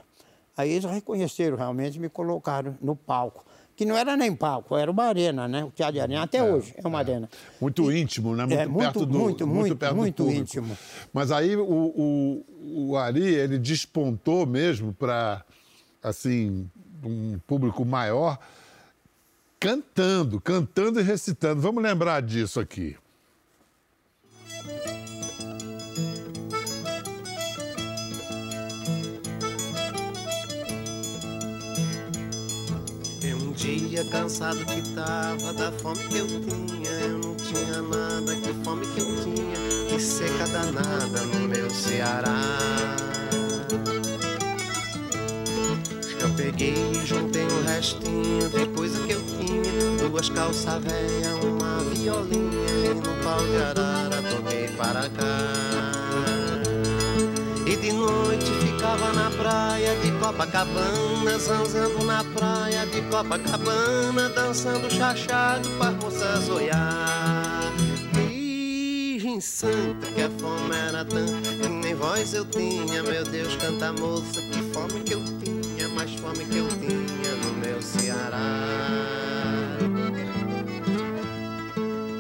Aí 0.56 0.74
eles 0.74 0.86
reconheceram 0.86 1.58
realmente 1.58 1.96
e 1.96 2.00
me 2.00 2.10
colocaram 2.10 2.78
no 2.80 2.96
palco. 2.96 3.44
Que 3.78 3.86
não 3.86 3.96
era 3.96 4.18
nem 4.18 4.36
palco, 4.36 4.76
era 4.76 4.90
uma 4.90 5.04
arena, 5.04 5.48
né? 5.48 5.64
O 5.64 5.70
Teatro 5.70 5.94
de 5.94 6.00
Arena, 6.00 6.24
até 6.24 6.44
hoje 6.44 6.74
é 6.76 6.88
uma 6.88 6.98
arena. 6.98 7.30
Muito 7.62 7.92
íntimo, 7.92 8.36
né? 8.36 8.44
Muito 8.44 8.60
É, 8.60 8.66
muito, 8.66 8.80
perto 8.80 9.06
do 9.06 9.20
muito, 9.20 9.46
muito, 9.46 9.76
perto 9.76 9.94
do 9.94 9.98
muito 9.98 10.24
público. 10.24 10.42
íntimo. 10.42 10.78
Mas 11.14 11.32
aí 11.32 11.56
o, 11.56 11.64
o, 11.64 12.46
o 12.90 12.98
Ari, 12.98 13.24
ele 13.24 13.60
despontou 13.60 14.48
mesmo 14.48 14.94
para, 14.96 15.46
assim, 16.02 16.68
um 17.04 17.38
público 17.46 17.86
maior, 17.86 18.40
cantando, 19.60 20.42
cantando 20.42 21.00
e 21.00 21.04
recitando. 21.04 21.62
Vamos 21.62 21.84
lembrar 21.84 22.24
disso 22.24 22.60
aqui. 22.60 22.96
Dia 33.98 34.06
cansado 34.06 34.64
que 34.66 34.82
tava 34.94 35.54
da 35.54 35.72
fome 35.72 36.04
que 36.04 36.18
eu 36.18 36.28
tinha, 36.28 36.92
eu 37.02 37.18
não 37.18 37.36
tinha 37.36 37.82
nada, 37.82 38.36
que 38.36 38.54
fome 38.64 38.86
que 38.86 39.00
eu 39.00 39.24
tinha, 39.24 39.88
que 39.90 40.00
seca 40.00 40.46
danada 40.48 41.22
no 41.22 41.48
meu 41.48 41.68
Ceará. 41.72 42.36
Eu 46.20 46.30
peguei 46.36 46.76
e 46.92 47.06
juntei 47.08 47.46
um 47.46 47.64
restinho 47.66 48.48
de 48.50 48.68
coisa 48.68 49.02
que 49.04 49.14
eu 49.14 49.22
tinha, 49.24 50.10
duas 50.10 50.30
calças 50.30 50.84
velhas, 50.84 51.44
uma 51.44 51.84
violinha, 51.86 52.70
e 52.86 52.94
no 52.94 53.24
pau 53.24 53.40
de 53.40 53.58
arara 53.58 54.22
toquei 54.30 54.68
para 54.78 55.10
cá. 55.10 55.82
E 57.66 57.76
de 57.76 57.92
noite 57.94 58.67
ficava 58.78 59.12
na 59.12 59.32
praia 59.32 59.96
de 59.96 60.12
Copacabana, 60.12 61.40
zanzando 61.40 62.06
na 62.06 62.24
praia 62.24 62.86
de 62.86 63.02
Copacabana, 63.02 64.30
dançando 64.30 64.88
chachado 64.92 65.68
para 65.80 65.90
as 65.90 65.96
moças 65.96 66.48
olhar. 66.48 67.74
Virgem 68.14 69.42
Santa, 69.42 70.06
que 70.14 70.22
a 70.22 70.30
fome 70.30 70.76
era 70.76 71.04
tanta, 71.04 71.50
que 71.50 71.68
nem 71.68 71.96
voz 71.96 72.36
eu 72.36 72.46
tinha, 72.46 73.02
meu 73.02 73.24
Deus, 73.24 73.56
canta 73.56 73.92
moça, 73.94 74.40
que 74.42 74.62
fome 74.72 75.00
que 75.02 75.14
eu 75.14 75.24
tinha, 75.44 75.88
mais 75.90 76.14
fome 76.14 76.46
que 76.46 76.58
eu 76.58 76.68
tinha 76.68 77.36
no 77.44 77.54
meu 77.54 77.82
Ceará. 77.82 78.64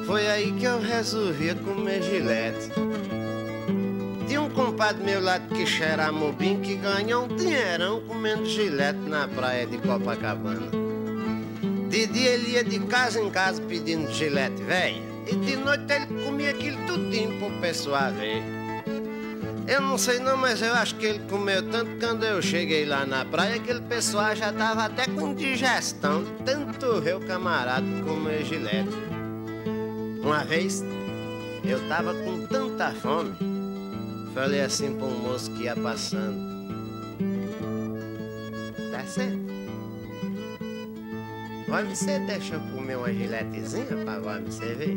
Foi 0.07 0.27
aí 0.27 0.51
que 0.53 0.65
eu 0.65 0.81
resolvi 0.81 1.53
comer 1.53 2.01
gilete. 2.01 2.71
Compadre 4.57 5.03
meu 5.03 5.21
lá 5.21 5.39
que 5.39 5.67
cheira 5.67 6.11
mobim 6.11 6.59
que 6.59 6.77
ganhou 6.77 7.25
um 7.25 7.27
dinheirão 7.27 8.01
comendo 8.01 8.43
gilete 8.43 8.97
na 9.01 9.27
praia 9.27 9.67
de 9.67 9.77
Copacabana. 9.77 10.71
De 11.87 12.07
dia 12.07 12.31
ele 12.31 12.53
ia 12.53 12.63
de 12.63 12.79
casa 12.79 13.21
em 13.21 13.29
casa 13.29 13.61
pedindo 13.61 14.11
gilete, 14.11 14.63
velho. 14.63 15.03
E 15.27 15.35
de 15.35 15.57
noite 15.57 15.93
ele 15.93 16.23
comia 16.23 16.49
aquilo 16.49 16.75
tudinho 16.87 17.37
pro 17.37 17.51
pessoal 17.61 18.11
ver. 18.13 18.41
Eu 19.67 19.79
não 19.79 19.95
sei 19.95 20.17
não, 20.17 20.35
mas 20.35 20.59
eu 20.59 20.73
acho 20.73 20.95
que 20.95 21.05
ele 21.05 21.19
comeu 21.29 21.61
tanto 21.69 21.91
quando 21.99 22.23
eu 22.23 22.41
cheguei 22.41 22.83
lá 22.83 23.05
na 23.05 23.25
praia, 23.25 23.57
aquele 23.57 23.81
pessoal 23.81 24.35
já 24.35 24.51
tava 24.51 24.85
até 24.85 25.05
com 25.05 25.33
indigestão. 25.33 26.25
Tanto 26.43 26.97
o 26.97 27.27
camarada 27.27 27.85
comer 28.03 28.43
gilete. 28.43 28.89
Uma 30.23 30.43
vez, 30.43 30.83
eu 31.63 31.79
tava 31.87 32.15
com 32.15 32.47
tanta 32.47 32.91
fome, 32.91 33.35
falei 34.37 34.61
assim 34.61 34.95
pra 34.95 35.07
um 35.07 35.19
moço 35.21 35.51
que 35.53 35.63
ia 35.63 35.75
passando. 35.75 36.37
Tá 38.91 39.03
certo? 39.07 39.39
Vai 41.67 41.83
você 41.83 42.19
deixa 42.19 42.53
eu 42.53 42.59
comer 42.71 42.97
uma 42.97 43.11
giletezinha 43.11 43.97
pra 44.05 44.19
vai 44.19 44.39
me 44.39 44.51
servir? 44.51 44.95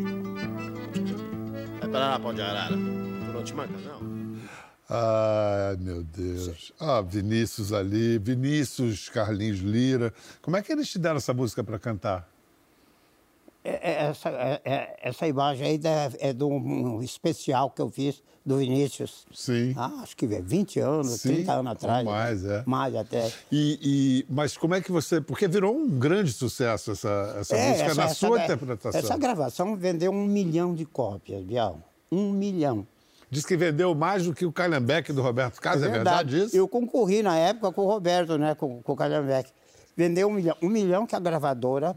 Vai 1.81 1.89
pra 1.89 1.99
lá, 1.99 2.21
pão 2.21 2.35
de 2.35 2.43
arara. 2.43 2.77
Tu 2.77 3.33
não 3.33 3.43
te 3.43 3.55
manca, 3.55 3.73
não? 3.79 4.21
Ai, 4.91 5.77
meu 5.81 6.03
Deus. 6.03 6.73
Ah, 6.79 7.01
Vinícius 7.01 7.73
ali, 7.73 8.19
Vinícius, 8.19 9.09
Carlinhos 9.09 9.61
Lira. 9.61 10.13
Como 10.43 10.59
é 10.59 10.63
que 10.63 10.71
eles 10.71 10.91
te 10.91 10.99
deram 10.99 11.17
essa 11.17 11.33
música 11.33 11.65
para 11.65 11.79
cantar? 11.79 12.30
É- 13.63 13.91
é- 13.91 14.05
Essa, 14.09 14.29
é- 14.31 14.61
é- 14.65 14.97
essa 15.03 15.27
imagem 15.27 15.67
aí 15.67 15.81
é 16.19 16.33
de 16.33 16.45
um 16.45 17.03
especial 17.03 17.71
que 17.71 17.83
eu 17.83 17.91
fiz 17.91 18.23
do 18.45 18.57
Vinícius. 18.57 19.27
Sim. 19.35 19.75
Ah, 19.77 20.01
acho 20.03 20.17
que 20.17 20.25
é 20.25 20.41
20 20.41 20.81
anos, 20.81 21.21
Sim, 21.21 21.35
30 21.35 21.53
anos 21.53 21.73
atrás. 21.73 22.05
mais, 22.07 22.45
é. 22.45 22.63
Mais 22.67 22.95
até. 22.95 23.31
E, 23.53 23.79
e- 23.83 24.27
mas 24.33 24.57
como 24.57 24.75
é 24.75 24.81
que 24.81 24.91
você. 24.91 25.21
Porque 25.21 25.47
virou 25.47 25.77
um 25.77 25.87
grande 25.89 26.33
sucesso 26.33 26.93
essa, 26.93 27.37
essa 27.39 27.55
É, 27.55 27.69
música 27.69 27.87
essa- 27.91 27.95
na 27.97 28.05
essa 28.05 28.15
sua 28.15 28.43
interpretação. 28.43 28.99
Essa 28.99 29.17
gravação 29.19 29.77
vendeu 29.77 30.11
um 30.11 30.25
milhão 30.25 30.75
de 30.75 30.87
cópias, 30.87 31.43
Bial. 31.45 31.81
Um 32.11 32.31
milhão. 32.33 32.87
Diz 33.31 33.45
que 33.45 33.57
vendeu 33.57 33.95
mais 33.95 34.25
do 34.25 34.35
que 34.35 34.45
o 34.47 34.51
Calhambeck 34.51 35.13
do 35.13 35.23
Roberto 35.23 35.61
Carlos, 35.61 35.85
é 35.85 35.89
verdade, 35.89 36.45
isso? 36.45 36.57
Eu 36.57 36.67
concorri 36.67 37.23
na 37.23 37.37
época 37.37 37.71
com 37.71 37.83
o 37.83 37.87
Roberto, 37.87 38.37
né? 38.39 38.55
Com, 38.57 38.83
com 38.83 38.93
o 38.93 38.97
Calhambeck. 38.97 39.51
Vendeu 39.97 40.29
um 40.29 40.33
milhão. 40.33 40.57
Um 40.63 40.69
milhão 40.69 41.07
que 41.07 41.15
a 41.15 41.21
gravadora 41.21 41.95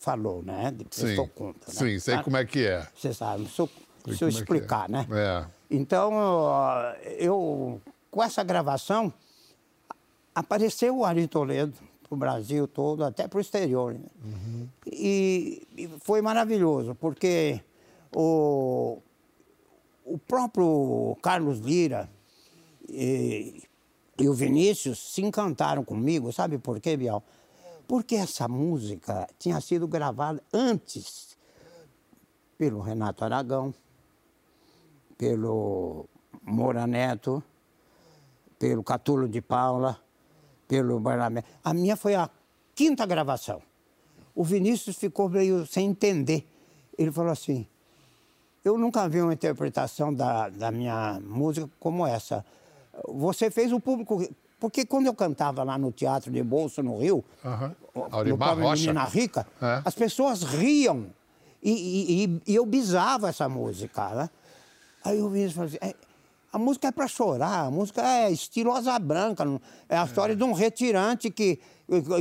falou, 0.00 0.42
né? 0.42 0.72
Depois 0.74 1.16
eu 1.16 1.28
conta. 1.28 1.66
Né? 1.68 1.74
Sim, 1.74 1.98
sei 2.00 2.16
Tá? 2.16 2.24
como 2.24 2.36
é 2.36 2.44
que 2.44 2.66
é. 2.66 2.86
Você 2.94 3.12
sabe, 3.14 3.46
se 3.46 3.60
eu, 3.60 3.68
Sei 4.06 4.14
se 4.16 4.24
eu 4.24 4.28
é 4.28 4.30
que 4.32 4.38
explicar, 4.38 4.88
é. 4.88 4.92
né? 4.92 5.06
É. 5.12 5.46
Então, 5.70 6.10
eu, 7.18 7.80
com 8.10 8.22
essa 8.22 8.42
gravação, 8.42 9.12
apareceu 10.34 10.96
o 10.98 11.04
Ari 11.04 11.28
Toledo 11.28 11.74
para 12.08 12.14
o 12.14 12.18
Brasil 12.18 12.66
todo, 12.66 13.04
até 13.04 13.28
para 13.28 13.36
o 13.38 13.40
exterior. 13.40 13.92
né? 13.94 14.66
E, 14.86 15.62
e 15.76 15.88
foi 16.02 16.22
maravilhoso, 16.22 16.94
porque 16.94 17.60
o, 18.14 18.98
o 20.04 20.18
próprio 20.18 21.16
Carlos 21.22 21.58
Lira 21.60 22.10
e, 22.88 23.62
e 24.18 24.28
o 24.28 24.34
Vinícius 24.34 24.98
se 24.98 25.22
encantaram 25.22 25.84
comigo, 25.84 26.32
sabe 26.32 26.58
por 26.58 26.80
quê, 26.80 26.96
Bial? 26.96 27.22
Porque 27.90 28.14
essa 28.14 28.46
música 28.46 29.26
tinha 29.36 29.60
sido 29.60 29.88
gravada 29.88 30.40
antes 30.52 31.36
pelo 32.56 32.80
Renato 32.80 33.24
Aragão, 33.24 33.74
pelo 35.18 36.06
Moura 36.40 36.86
Neto, 36.86 37.42
pelo 38.60 38.84
Catulo 38.84 39.28
de 39.28 39.42
Paula, 39.42 40.00
pelo 40.68 41.00
Barnabé. 41.00 41.42
A 41.64 41.74
minha 41.74 41.96
foi 41.96 42.14
a 42.14 42.30
quinta 42.76 43.04
gravação. 43.04 43.60
O 44.36 44.44
Vinícius 44.44 44.96
ficou 44.96 45.28
meio 45.28 45.66
sem 45.66 45.88
entender. 45.88 46.46
Ele 46.96 47.10
falou 47.10 47.32
assim: 47.32 47.66
Eu 48.64 48.78
nunca 48.78 49.08
vi 49.08 49.20
uma 49.20 49.34
interpretação 49.34 50.14
da, 50.14 50.48
da 50.48 50.70
minha 50.70 51.18
música 51.24 51.68
como 51.80 52.06
essa. 52.06 52.46
Você 53.08 53.50
fez 53.50 53.72
o 53.72 53.80
público. 53.80 54.22
Porque 54.60 54.84
quando 54.84 55.06
eu 55.06 55.14
cantava 55.14 55.62
lá 55.64 55.78
no 55.78 55.90
Teatro 55.90 56.30
de 56.30 56.42
Bolso, 56.42 56.82
no 56.82 56.98
Rio, 56.98 57.24
no 57.94 58.06
Aurimar 58.10 58.50
Pobre 58.50 58.64
Rocha. 58.64 58.82
Menina 58.82 59.04
Rica, 59.04 59.46
É. 59.60 59.80
as 59.84 59.94
pessoas 59.94 60.42
riam. 60.42 61.06
E, 61.62 61.70
e- 61.72 62.40
e- 62.46 62.54
eu 62.54 62.64
bisava 62.66 63.28
essa 63.30 63.48
música, 63.48 64.08
né? 64.10 64.30
Aí 65.04 65.20
o 65.20 65.30
Vinícius 65.30 65.54
falou 65.54 65.68
assim, 65.68 65.78
"É, 65.80 65.94
a 66.52 66.58
música 66.58 66.88
é 66.88 66.92
para 66.92 67.08
chorar, 67.08 67.66
a 67.66 67.70
música 67.70 68.02
é 68.02 68.30
estilo 68.30 68.72
asa 68.72 68.98
branca, 68.98 69.44
é 69.88 69.96
a 69.96 70.04
história 70.04 70.36
de 70.36 70.42
um 70.44 70.52
retirante 70.52 71.30
que, 71.30 71.58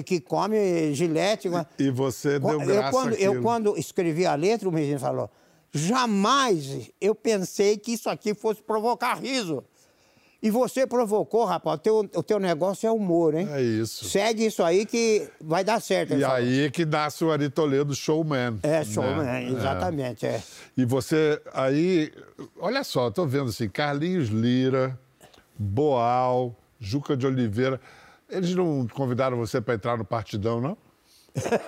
que 0.05 0.22
come 0.22 0.93
gilete. 0.93 1.50
E 1.77 1.89
você 1.91 2.39
deu 2.39 2.51
eu, 2.51 2.60
graça 2.65 2.91
quando, 2.91 3.13
eu, 3.15 3.41
quando 3.41 3.77
escrevi 3.77 4.25
a 4.25 4.36
letra, 4.36 4.67
o 4.67 4.72
menino 4.72 5.00
falou, 5.00 5.29
jamais 5.72 6.89
eu 7.01 7.13
pensei 7.13 7.77
que 7.77 7.93
isso 7.93 8.10
aqui 8.10 8.34
fosse 8.34 8.62
provocar 8.62 9.15
riso. 9.15 9.63
E 10.41 10.50
você 10.50 10.88
provocou, 10.88 11.43
rapaz, 11.43 11.75
o 11.75 11.79
teu, 11.79 11.98
o 12.15 12.24
teu 12.24 12.39
negócio 12.39 12.88
é 12.88 12.91
humor, 12.91 13.34
hein? 13.36 13.50
É 13.51 13.62
isso. 13.62 14.05
Segue 14.05 14.46
isso 14.46 14.63
aí 14.63 14.86
que 14.86 15.27
vai 15.41 15.65
dar 15.65 15.81
certo. 15.81 16.13
E 16.13 16.24
aí 16.24 16.72
que 16.72 16.86
nasce 16.86 17.25
o 17.25 17.31
Ari 17.31 17.50
Toledo 17.50 17.93
Showman. 17.93 18.58
É, 18.63 18.79
né? 18.79 18.86
showman, 18.86 19.27
É. 19.27 19.50
exatamente, 19.50 20.25
é. 20.25 20.41
E 20.77 20.86
você 20.86 21.41
aí, 21.53 22.10
olha 22.58 22.86
só, 22.86 23.08
eu 23.08 23.12
tô 23.12 23.25
vendo 23.25 23.50
assim, 23.50 23.67
Carlinhos 23.67 24.29
Lira, 24.29 24.98
Boal, 25.58 26.55
Juca 26.79 27.17
de 27.17 27.27
Oliveira. 27.27 27.81
Eles 28.29 28.55
não 28.55 28.88
convidaram 28.88 29.36
você 29.38 29.60
para 29.60 29.74
entrar 29.75 29.98
no 29.98 30.05
partidão, 30.05 30.62
não? 30.62 30.77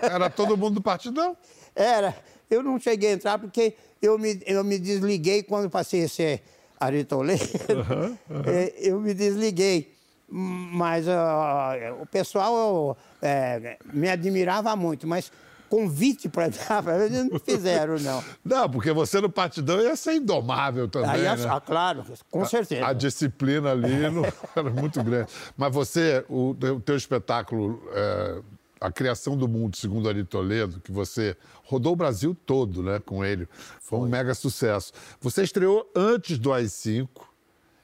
Era 0.01 0.29
todo 0.29 0.55
mundo 0.55 0.75
do 0.75 0.81
partidão? 0.81 1.35
Era. 1.75 2.15
Eu 2.49 2.63
não 2.63 2.79
cheguei 2.79 3.09
a 3.09 3.13
entrar 3.13 3.37
porque 3.37 3.75
eu 4.01 4.17
me, 4.17 4.41
eu 4.45 4.63
me 4.63 4.79
desliguei 4.79 5.43
quando 5.43 5.69
passei 5.69 6.05
a 6.05 6.09
ser 6.09 6.41
Ari 6.81 7.03
Toledo. 7.03 7.43
É, 8.47 8.73
eu 8.77 8.99
me 8.99 9.13
desliguei. 9.13 9.93
Mas 10.27 11.07
ah, 11.07 11.75
o 12.01 12.05
pessoal 12.05 12.97
é, 13.21 13.77
me 13.93 14.09
admirava 14.09 14.75
muito. 14.75 15.05
Mas 15.05 15.31
convite 15.69 16.27
para 16.27 16.47
eles 16.47 17.25
não 17.29 17.39
fizeram, 17.39 17.97
não. 17.99 18.21
Não, 18.43 18.69
porque 18.69 18.91
você 18.91 19.21
no 19.21 19.29
partidão 19.29 19.79
ia 19.79 19.95
ser 19.95 20.15
indomável 20.15 20.89
também, 20.89 21.09
Aí, 21.09 21.21
né? 21.21 21.47
ah, 21.49 21.61
claro, 21.61 22.03
com 22.29 22.43
certeza. 22.43 22.85
A, 22.85 22.89
a 22.89 22.93
disciplina 22.93 23.71
ali 23.71 24.09
não, 24.09 24.23
era 24.53 24.69
muito 24.69 25.01
grande. 25.01 25.29
Mas 25.55 25.73
você, 25.73 26.25
o, 26.27 26.49
o 26.49 26.79
teu 26.81 26.97
espetáculo, 26.97 27.81
é, 27.93 28.41
A 28.81 28.91
Criação 28.91 29.37
do 29.37 29.47
Mundo, 29.47 29.77
segundo 29.77 30.09
Ari 30.09 30.23
Toledo, 30.23 30.81
que 30.81 30.91
você 30.91 31.37
rodou 31.63 31.93
o 31.93 31.95
Brasil 31.95 32.35
todo 32.45 32.81
né, 32.81 32.99
com 32.99 33.23
ele, 33.23 33.47
foi, 33.79 33.99
um 33.99 34.07
mega 34.07 34.33
sucesso. 34.33 34.91
Você 35.21 35.43
estreou 35.43 35.87
antes 35.95 36.39
do 36.39 36.51
AI-5, 36.51 37.07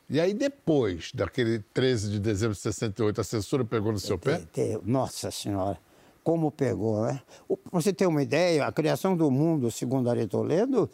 e 0.09 0.19
aí 0.19 0.33
depois 0.33 1.11
daquele 1.13 1.59
13 1.71 2.09
de 2.09 2.19
dezembro 2.19 2.55
de 2.55 2.61
68, 2.61 3.21
a 3.21 3.23
censura 3.23 3.63
pegou 3.63 3.91
no 3.91 3.99
seu 3.99 4.17
pé? 4.17 4.41
Nossa 4.83 5.29
Senhora, 5.29 5.77
como 6.23 6.49
pegou, 6.51 7.03
né? 7.03 7.21
Para 7.47 7.57
você 7.71 7.93
ter 7.93 8.07
uma 8.07 8.23
ideia, 8.23 8.65
a 8.65 8.71
criação 8.71 9.15
do 9.15 9.29
mundo, 9.29 9.69
segundo 9.69 10.09
Ari 10.09 10.25
Toledo, 10.25 10.89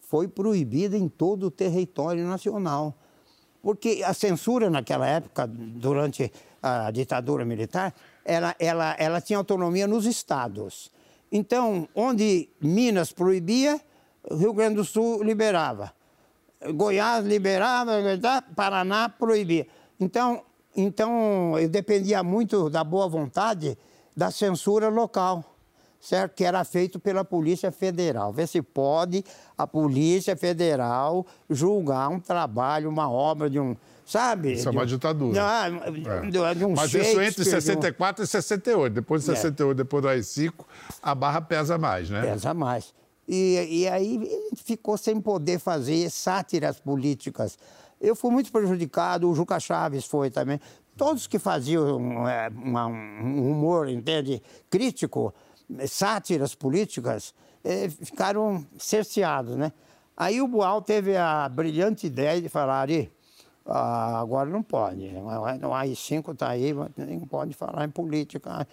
foi 0.00 0.28
proibida 0.28 0.96
em 0.96 1.08
todo 1.08 1.46
o 1.46 1.50
território 1.50 2.24
nacional. 2.24 2.94
Porque 3.60 4.02
a 4.04 4.14
censura 4.14 4.70
naquela 4.70 5.08
época, 5.08 5.46
durante 5.46 6.30
a 6.62 6.90
ditadura 6.90 7.44
militar, 7.44 7.94
ela, 8.24 8.54
ela, 8.58 8.96
ela 8.98 9.20
tinha 9.20 9.38
autonomia 9.38 9.86
nos 9.86 10.06
estados. 10.06 10.90
Então, 11.30 11.88
onde 11.94 12.48
Minas 12.60 13.12
proibia, 13.12 13.80
Rio 14.30 14.52
Grande 14.52 14.76
do 14.76 14.84
Sul 14.84 15.22
liberava. 15.22 15.92
Goiás 16.74 17.24
liberava? 17.24 17.92
Paraná 18.54 19.08
proibia. 19.08 19.66
Então, 20.00 20.42
então, 20.76 21.58
eu 21.58 21.68
dependia 21.68 22.22
muito 22.22 22.68
da 22.68 22.82
boa 22.82 23.08
vontade 23.08 23.78
da 24.16 24.30
censura 24.30 24.88
local, 24.88 25.53
certo? 26.04 26.34
Que 26.34 26.44
era 26.44 26.62
feito 26.64 27.00
pela 27.00 27.24
Polícia 27.24 27.72
Federal. 27.72 28.32
Vê 28.32 28.46
se 28.46 28.60
pode 28.60 29.24
a 29.56 29.66
Polícia 29.66 30.36
Federal 30.36 31.26
julgar 31.48 32.08
um 32.10 32.20
trabalho, 32.20 32.88
uma 32.90 33.10
obra 33.10 33.48
de 33.48 33.58
um. 33.58 33.74
Sabe? 34.06 34.52
Isso 34.52 34.68
é 34.68 34.70
uma 34.70 34.82
um- 34.82 34.86
ditadura. 34.86 35.40
Não, 35.70 35.92
de, 35.92 36.58
de 36.58 36.64
um 36.66 36.74
Mas 36.74 36.92
isso 36.92 36.98
entre 36.98 37.42
Shakespeare, 37.42 37.44
de 37.44 37.48
um- 37.48 37.80
64 37.80 38.22
e 38.24 38.26
68. 38.26 38.92
Depois 38.92 39.24
de 39.24 39.30
É. 39.30 39.34
68, 39.34 39.76
depois 39.78 40.02
do 40.02 40.08
AI-5, 40.08 40.52
a 41.02 41.14
barra 41.14 41.40
pesa 41.40 41.78
mais, 41.78 42.10
né? 42.10 42.20
Pesa 42.20 42.52
mais. 42.52 42.92
E, 43.26 43.80
e 43.84 43.88
aí 43.88 44.16
ele 44.16 44.50
ficou 44.62 44.98
sem 44.98 45.18
poder 45.18 45.58
fazer 45.58 46.10
sátiras 46.10 46.78
políticas. 46.78 47.56
Eu 47.98 48.14
fui 48.14 48.30
muito 48.30 48.52
prejudicado, 48.52 49.30
o 49.30 49.34
Juca 49.34 49.58
Chaves 49.58 50.04
foi 50.04 50.28
também. 50.30 50.60
Todos 50.94 51.26
que 51.26 51.38
faziam 51.38 52.28
é, 52.28 52.50
uma- 52.54 52.86
um 52.86 53.50
humor, 53.52 53.88
entende, 53.88 54.42
crítico, 54.68 55.32
sátiras 55.86 56.54
políticas, 56.54 57.34
eh, 57.62 57.88
ficaram 57.88 58.66
cerceados, 58.78 59.56
né? 59.56 59.72
Aí 60.16 60.40
o 60.40 60.46
Boal 60.46 60.80
teve 60.80 61.16
a 61.16 61.48
brilhante 61.48 62.06
ideia 62.06 62.40
de 62.40 62.48
falar, 62.48 62.80
Ari, 62.80 63.12
ah, 63.66 64.20
agora 64.20 64.48
não 64.48 64.62
pode. 64.62 65.06
O 65.06 65.72
AI-5 65.72 66.32
está 66.32 66.50
aí, 66.50 66.72
não 66.72 67.26
pode 67.26 67.54
falar 67.54 67.84
em 67.84 67.90
política. 67.90 68.50
Ah, 68.50 68.66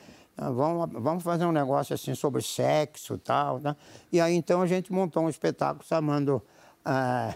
Vamos, 0.50 0.90
vamos 0.94 1.24
fazer 1.24 1.46
um 1.46 1.52
negócio 1.52 1.94
assim 1.94 2.16
sobre 2.16 2.42
sexo 2.42 3.16
e 3.16 3.18
tal. 3.18 3.60
Né? 3.60 3.76
E 4.12 4.20
aí 4.20 4.34
então 4.34 4.62
a 4.62 4.68
gente 4.68 4.92
montou 4.92 5.24
um 5.24 5.30
espetáculo 5.30 5.86
chamando 5.86 6.42
ah, 6.84 7.36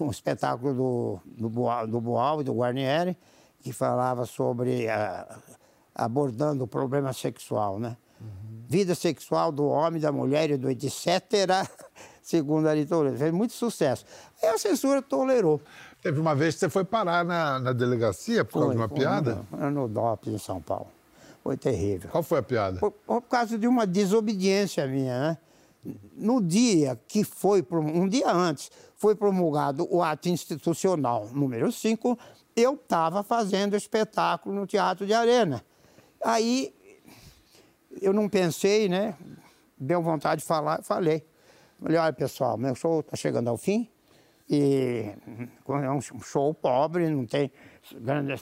um 0.00 0.10
espetáculo 0.10 0.74
do, 0.74 1.20
do, 1.26 1.50
Boal, 1.50 1.86
do 1.86 2.00
Boal 2.00 2.40
e 2.40 2.44
do 2.44 2.54
Guarnieri, 2.54 3.16
que 3.60 3.72
falava 3.72 4.24
sobre 4.24 4.88
ah, 4.88 5.38
abordando 5.94 6.64
o 6.64 6.68
problema 6.68 7.12
sexual, 7.12 7.78
né? 7.78 7.96
Vida 8.68 8.94
sexual 8.94 9.50
do 9.50 9.66
homem, 9.66 9.98
da 9.98 10.12
mulher 10.12 10.50
e 10.50 10.58
do 10.58 10.70
etc. 10.70 11.66
Segundo 12.20 12.68
a 12.68 12.74
Toledo. 12.86 13.16
Fez 13.16 13.32
muito 13.32 13.54
sucesso. 13.54 14.04
Aí 14.42 14.50
a 14.50 14.58
censura 14.58 15.00
tolerou. 15.00 15.58
Teve 16.02 16.20
uma 16.20 16.34
vez 16.34 16.54
que 16.54 16.60
você 16.60 16.68
foi 16.68 16.84
parar 16.84 17.24
na, 17.24 17.58
na 17.58 17.72
delegacia 17.72 18.44
por 18.44 18.60
causa 18.60 18.70
de 18.72 18.76
uma 18.76 18.88
Foi, 18.88 18.98
piada? 18.98 19.42
foi 19.48 19.58
No, 19.58 19.70
no 19.70 19.88
DOP 19.88 20.28
em 20.28 20.36
São 20.36 20.60
Paulo. 20.60 20.88
Foi 21.42 21.56
terrível. 21.56 22.10
Qual 22.10 22.22
foi 22.22 22.40
a 22.40 22.42
piada? 22.42 22.78
Por, 22.78 22.90
por 22.90 23.22
causa 23.22 23.56
de 23.56 23.66
uma 23.66 23.86
desobediência 23.86 24.86
minha, 24.86 25.18
né? 25.18 25.38
No 26.14 26.42
dia 26.42 27.00
que 27.08 27.24
foi, 27.24 27.66
um 27.72 28.06
dia 28.06 28.30
antes, 28.30 28.70
foi 28.96 29.14
promulgado 29.14 29.88
o 29.90 30.02
ato 30.02 30.28
institucional 30.28 31.26
número 31.32 31.72
5, 31.72 32.18
eu 32.54 32.74
estava 32.74 33.22
fazendo 33.22 33.74
espetáculo 33.74 34.54
no 34.54 34.66
Teatro 34.66 35.06
de 35.06 35.14
Arena. 35.14 35.64
Aí 36.22 36.74
eu 38.02 38.12
não 38.12 38.28
pensei, 38.28 38.88
né? 38.88 39.16
Deu 39.76 40.02
vontade 40.02 40.40
de 40.40 40.46
falar, 40.46 40.82
falei. 40.82 41.24
Falei, 41.80 41.96
olha 41.96 42.12
pessoal, 42.12 42.56
meu 42.56 42.74
show 42.74 43.00
está 43.00 43.16
chegando 43.16 43.48
ao 43.48 43.56
fim 43.56 43.88
e 44.50 45.14
é 45.68 45.90
um 45.90 46.00
show 46.00 46.52
pobre, 46.52 47.08
não 47.08 47.24
tem, 47.24 47.52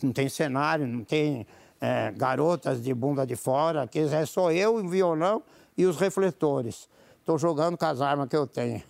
não 0.02 0.12
tem 0.12 0.28
cenário, 0.28 0.86
não 0.86 1.04
tem 1.04 1.46
eh, 1.80 2.12
garotas 2.16 2.82
de 2.82 2.94
bunda 2.94 3.26
de 3.26 3.36
fora, 3.36 3.86
que 3.86 3.98
é 3.98 4.24
só 4.24 4.50
eu, 4.50 4.76
o 4.76 4.88
violão 4.88 5.42
e 5.76 5.84
os 5.84 5.98
refletores. 5.98 6.88
Estou 7.18 7.38
jogando 7.38 7.76
com 7.76 7.84
as 7.84 8.00
armas 8.00 8.28
que 8.28 8.36
eu 8.36 8.46
tenho. 8.46 8.82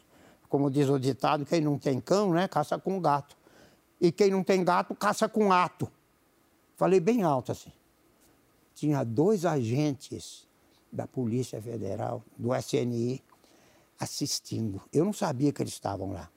Como 0.49 0.71
diz 0.71 0.89
o 0.89 0.99
ditado, 0.99 1.45
quem 1.45 1.61
não 1.61 1.79
tem 1.79 1.99
cão, 1.99 2.33
né, 2.33 2.47
caça 2.47 2.79
com 2.79 3.01
gato. 3.01 3.37
E 4.01 4.13
quem 4.13 4.31
não 4.31 4.45
tem 4.45 4.63
gato, 4.63 4.95
caça 4.95 5.29
com 5.29 5.51
ato. 5.51 5.91
Falei 6.77 7.01
bem 7.01 7.23
alto 7.23 7.51
assim 7.51 7.73
tinha 8.77 9.03
dois 9.03 9.47
agentes 9.47 10.47
da 10.93 11.07
Polícia 11.07 11.61
Federal, 11.61 12.23
do 12.37 12.55
SNI, 12.55 13.23
assistindo. 13.99 14.81
Eu 14.93 15.05
não 15.05 15.13
sabia 15.13 15.53
que 15.53 15.63
eles 15.63 15.73
estavam 15.73 16.13
lá. 16.13 16.31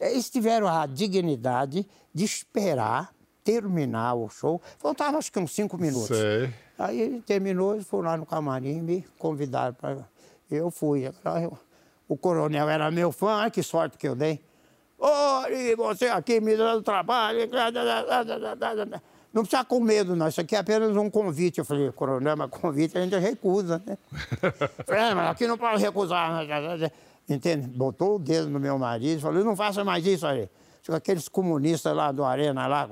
Eles 0.00 0.30
tiveram 0.30 0.68
a 0.68 0.86
dignidade 0.86 1.88
de 2.14 2.24
esperar 2.24 3.12
terminar 3.42 4.14
o 4.14 4.28
show. 4.28 4.60
Faltava 4.78 5.18
acho 5.18 5.32
que 5.32 5.38
uns 5.38 5.52
cinco 5.52 5.78
minutos. 5.78 6.16
Sei. 6.16 6.52
Aí 6.78 7.00
ele 7.00 7.22
terminou, 7.22 7.74
eles 7.74 7.86
foram 7.86 8.10
lá 8.10 8.16
no 8.16 8.26
camarim, 8.26 8.80
me 8.80 9.04
convidaram 9.18 9.74
para. 9.74 10.08
Eu 10.50 10.70
fui. 10.70 11.10
O 12.06 12.16
coronel 12.16 12.68
era 12.68 12.90
meu 12.90 13.10
fã, 13.10 13.38
olha 13.38 13.50
que 13.50 13.62
sorte 13.62 13.98
que 13.98 14.06
eu 14.06 14.14
dei. 14.14 14.40
Ari, 15.00 15.74
você 15.76 16.06
aqui 16.08 16.40
me 16.40 16.56
dando 16.56 16.82
trabalho. 16.82 17.48
Não 19.32 19.42
precisa 19.42 19.64
com 19.64 19.78
medo, 19.80 20.16
não. 20.16 20.26
Isso 20.28 20.40
aqui 20.40 20.56
é 20.56 20.58
apenas 20.58 20.96
um 20.96 21.10
convite. 21.10 21.58
Eu 21.58 21.64
falei, 21.64 21.92
coronel, 21.92 22.36
mas 22.36 22.50
convite 22.50 22.96
a 22.96 23.02
gente 23.02 23.16
recusa, 23.18 23.82
né? 23.86 23.98
Falei, 24.86 25.02
"É, 25.10 25.14
mas 25.14 25.30
aqui 25.30 25.46
não 25.46 25.58
pode 25.58 25.80
recusar. 25.82 26.44
né?" 26.46 26.90
Entende? 27.28 27.66
Botou 27.68 28.16
o 28.16 28.18
dedo 28.18 28.48
no 28.48 28.58
meu 28.58 28.78
nariz 28.78 29.18
e 29.18 29.20
falou, 29.20 29.44
não 29.44 29.54
faça 29.54 29.84
mais 29.84 30.04
isso 30.06 30.26
aí. 30.26 30.48
Aqueles 30.90 31.28
comunistas 31.28 31.94
lá 31.94 32.10
do 32.10 32.24
Arena, 32.24 32.66
lá, 32.66 32.88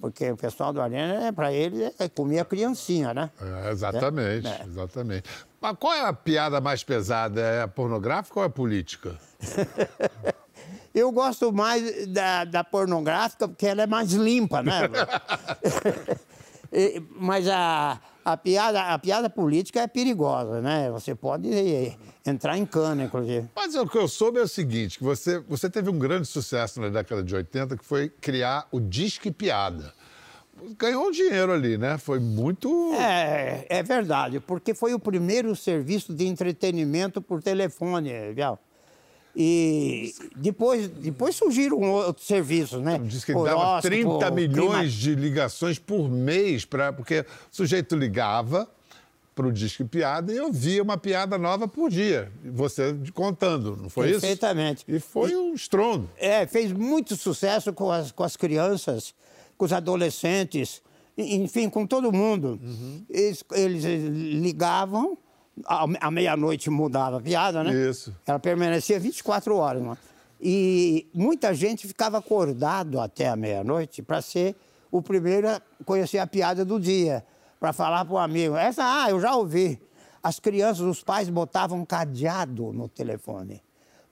porque 0.00 0.30
o 0.30 0.36
pessoal 0.38 0.72
do 0.72 0.80
Arena, 0.80 1.30
para 1.34 1.52
ele, 1.52 1.92
é 1.98 2.08
comia 2.08 2.42
criancinha, 2.46 3.12
né? 3.12 3.30
É, 3.66 3.70
exatamente, 3.70 4.46
É. 4.48 4.64
exatamente. 4.66 5.28
Mas 5.60 5.76
qual 5.78 5.92
é 5.92 6.06
a 6.06 6.12
piada 6.14 6.58
mais 6.62 6.82
pesada? 6.82 7.40
É 7.42 7.60
a 7.62 7.68
pornográfica 7.68 8.38
ou 8.38 8.44
é 8.44 8.46
a 8.46 8.50
política? 8.50 9.16
Eu 10.98 11.12
gosto 11.12 11.52
mais 11.52 12.08
da, 12.08 12.44
da 12.44 12.64
pornográfica 12.64 13.46
porque 13.46 13.66
ela 13.66 13.82
é 13.82 13.86
mais 13.86 14.12
limpa, 14.12 14.64
né? 14.64 14.80
Mas 17.14 17.46
a, 17.48 18.00
a, 18.24 18.36
piada, 18.36 18.82
a 18.82 18.98
piada 18.98 19.30
política 19.30 19.80
é 19.80 19.86
perigosa, 19.86 20.60
né? 20.60 20.90
Você 20.90 21.14
pode 21.14 21.48
entrar 22.26 22.58
em 22.58 22.66
cana, 22.66 23.04
inclusive. 23.04 23.48
Mas 23.54 23.76
o 23.76 23.86
que 23.86 23.96
eu 23.96 24.08
soube 24.08 24.40
é 24.40 24.42
o 24.42 24.48
seguinte, 24.48 24.98
que 24.98 25.04
você, 25.04 25.38
você 25.38 25.70
teve 25.70 25.88
um 25.88 25.98
grande 25.98 26.26
sucesso 26.26 26.80
na 26.80 26.88
década 26.88 27.22
de 27.22 27.32
80, 27.32 27.76
que 27.76 27.84
foi 27.84 28.08
criar 28.08 28.66
o 28.72 28.80
Disque 28.80 29.30
Piada. 29.30 29.94
Ganhou 30.76 31.12
dinheiro 31.12 31.52
ali, 31.52 31.78
né? 31.78 31.96
Foi 31.96 32.18
muito... 32.18 32.92
É, 32.94 33.64
é 33.68 33.82
verdade, 33.84 34.40
porque 34.40 34.74
foi 34.74 34.92
o 34.92 34.98
primeiro 34.98 35.54
serviço 35.54 36.12
de 36.12 36.26
entretenimento 36.26 37.22
por 37.22 37.40
telefone, 37.40 38.32
viu? 38.34 38.58
E 39.40 40.12
depois, 40.34 40.88
depois 40.88 41.36
surgiram 41.36 41.80
outros 41.80 42.26
serviços, 42.26 42.82
né? 42.82 43.00
Diz 43.04 43.24
que 43.24 43.32
dava 43.32 43.54
Horóscopo, 43.54 43.82
30 43.82 44.30
milhões 44.32 44.92
de 44.92 45.14
ligações 45.14 45.78
por 45.78 46.10
mês, 46.10 46.64
pra, 46.64 46.92
porque 46.92 47.20
o 47.20 47.24
sujeito 47.52 47.94
ligava 47.94 48.68
para 49.36 49.46
o 49.46 49.52
Disque 49.52 49.84
Piada 49.84 50.32
e 50.32 50.40
ouvia 50.40 50.82
uma 50.82 50.98
piada 50.98 51.38
nova 51.38 51.68
por 51.68 51.88
dia. 51.88 52.32
Você 52.46 52.96
contando, 53.14 53.76
não 53.76 53.88
foi 53.88 54.10
isso? 54.10 54.20
Perfeitamente. 54.22 54.84
E 54.88 54.98
foi 54.98 55.36
um 55.36 55.54
estrondo. 55.54 56.10
É, 56.16 56.44
fez 56.44 56.72
muito 56.72 57.14
sucesso 57.14 57.72
com 57.72 57.92
as, 57.92 58.10
com 58.10 58.24
as 58.24 58.36
crianças, 58.36 59.14
com 59.56 59.64
os 59.64 59.72
adolescentes, 59.72 60.82
enfim, 61.16 61.70
com 61.70 61.86
todo 61.86 62.12
mundo. 62.12 62.58
Uhum. 62.60 63.04
Eles, 63.08 63.44
eles 63.52 63.84
ligavam, 63.84 65.16
à 65.66 66.10
meia-noite 66.10 66.70
mudava 66.70 67.18
a 67.18 67.20
piada, 67.20 67.64
né? 67.64 67.72
Isso. 67.72 68.14
Ela 68.26 68.38
permanecia 68.38 68.98
24 68.98 69.56
horas. 69.56 69.82
Né? 69.82 69.96
E 70.40 71.06
muita 71.12 71.52
gente 71.54 71.86
ficava 71.86 72.18
acordado 72.18 73.00
até 73.00 73.28
a 73.28 73.36
meia-noite 73.36 74.02
para 74.02 74.22
ser 74.22 74.54
o 74.90 75.02
primeiro 75.02 75.48
a 75.48 75.60
conhecer 75.84 76.18
a 76.18 76.26
piada 76.26 76.64
do 76.64 76.80
dia, 76.80 77.24
para 77.58 77.72
falar 77.72 78.04
para 78.04 78.14
o 78.14 78.18
amigo. 78.18 78.56
Essa, 78.56 78.82
ah, 78.84 79.10
eu 79.10 79.20
já 79.20 79.34
ouvi. 79.34 79.80
As 80.22 80.38
crianças, 80.38 80.80
os 80.80 81.02
pais 81.02 81.28
botavam 81.28 81.84
cadeado 81.84 82.72
no 82.72 82.88
telefone, 82.88 83.62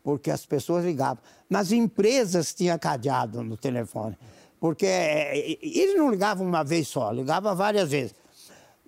porque 0.02 0.30
as 0.30 0.44
pessoas 0.46 0.84
ligavam. 0.84 1.18
Nas 1.48 1.72
empresas 1.72 2.54
tinha 2.54 2.78
cadeado 2.78 3.42
no 3.42 3.56
telefone, 3.56 4.16
porque 4.60 4.86
eh, 4.86 5.58
eles 5.62 5.96
não 5.96 6.10
ligavam 6.10 6.46
uma 6.46 6.62
vez 6.62 6.88
só, 6.88 7.10
ligavam 7.10 7.54
várias 7.54 7.90
vezes. 7.90 8.14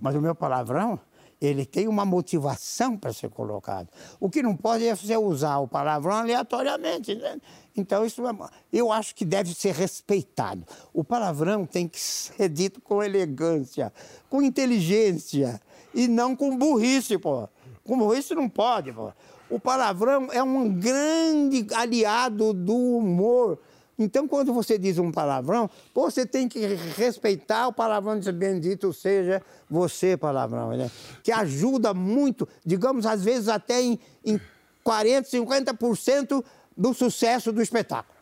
mas 0.00 0.14
o 0.14 0.20
meu 0.20 0.34
palavrão 0.34 0.98
ele 1.40 1.66
tem 1.66 1.88
uma 1.88 2.04
motivação 2.04 2.96
para 2.96 3.12
ser 3.12 3.28
colocado. 3.28 3.88
O 4.18 4.30
que 4.30 4.42
não 4.42 4.56
pode 4.56 4.86
é 4.86 4.94
você 4.94 5.16
usar 5.16 5.58
o 5.58 5.68
palavrão 5.68 6.14
aleatoriamente. 6.14 7.14
Né? 7.14 7.38
Então, 7.76 8.04
isso 8.04 8.26
é, 8.26 8.32
eu 8.72 8.90
acho 8.90 9.14
que 9.14 9.24
deve 9.24 9.54
ser 9.54 9.74
respeitado. 9.74 10.64
O 10.92 11.04
palavrão 11.04 11.66
tem 11.66 11.88
que 11.88 12.00
ser 12.00 12.48
dito 12.48 12.80
com 12.80 13.02
elegância, 13.02 13.92
com 14.30 14.40
inteligência 14.40 15.60
e 15.92 16.08
não 16.08 16.34
com 16.34 16.56
burrice, 16.56 17.18
pô. 17.18 17.48
Com 17.84 17.98
burrice 17.98 18.34
não 18.34 18.48
pode, 18.48 18.92
pô. 18.92 19.12
O 19.50 19.60
palavrão 19.60 20.28
é 20.32 20.42
um 20.42 20.72
grande 20.72 21.66
aliado 21.74 22.52
do 22.52 22.74
humor 22.74 23.58
então, 23.98 24.26
quando 24.26 24.52
você 24.52 24.76
diz 24.76 24.98
um 24.98 25.12
palavrão, 25.12 25.70
você 25.94 26.26
tem 26.26 26.48
que 26.48 26.58
respeitar 26.96 27.68
o 27.68 27.72
palavrão 27.72 28.18
de 28.18 28.30
bendito 28.32 28.92
seja 28.92 29.40
você, 29.70 30.16
palavrão, 30.16 30.76
né? 30.76 30.90
que 31.22 31.30
ajuda 31.30 31.94
muito, 31.94 32.48
digamos, 32.64 33.06
às 33.06 33.22
vezes 33.22 33.48
até 33.48 33.80
em, 33.80 33.98
em 34.24 34.40
40%, 34.84 35.30
50% 35.30 36.44
do 36.76 36.92
sucesso 36.92 37.52
do 37.52 37.62
espetáculo. 37.62 38.14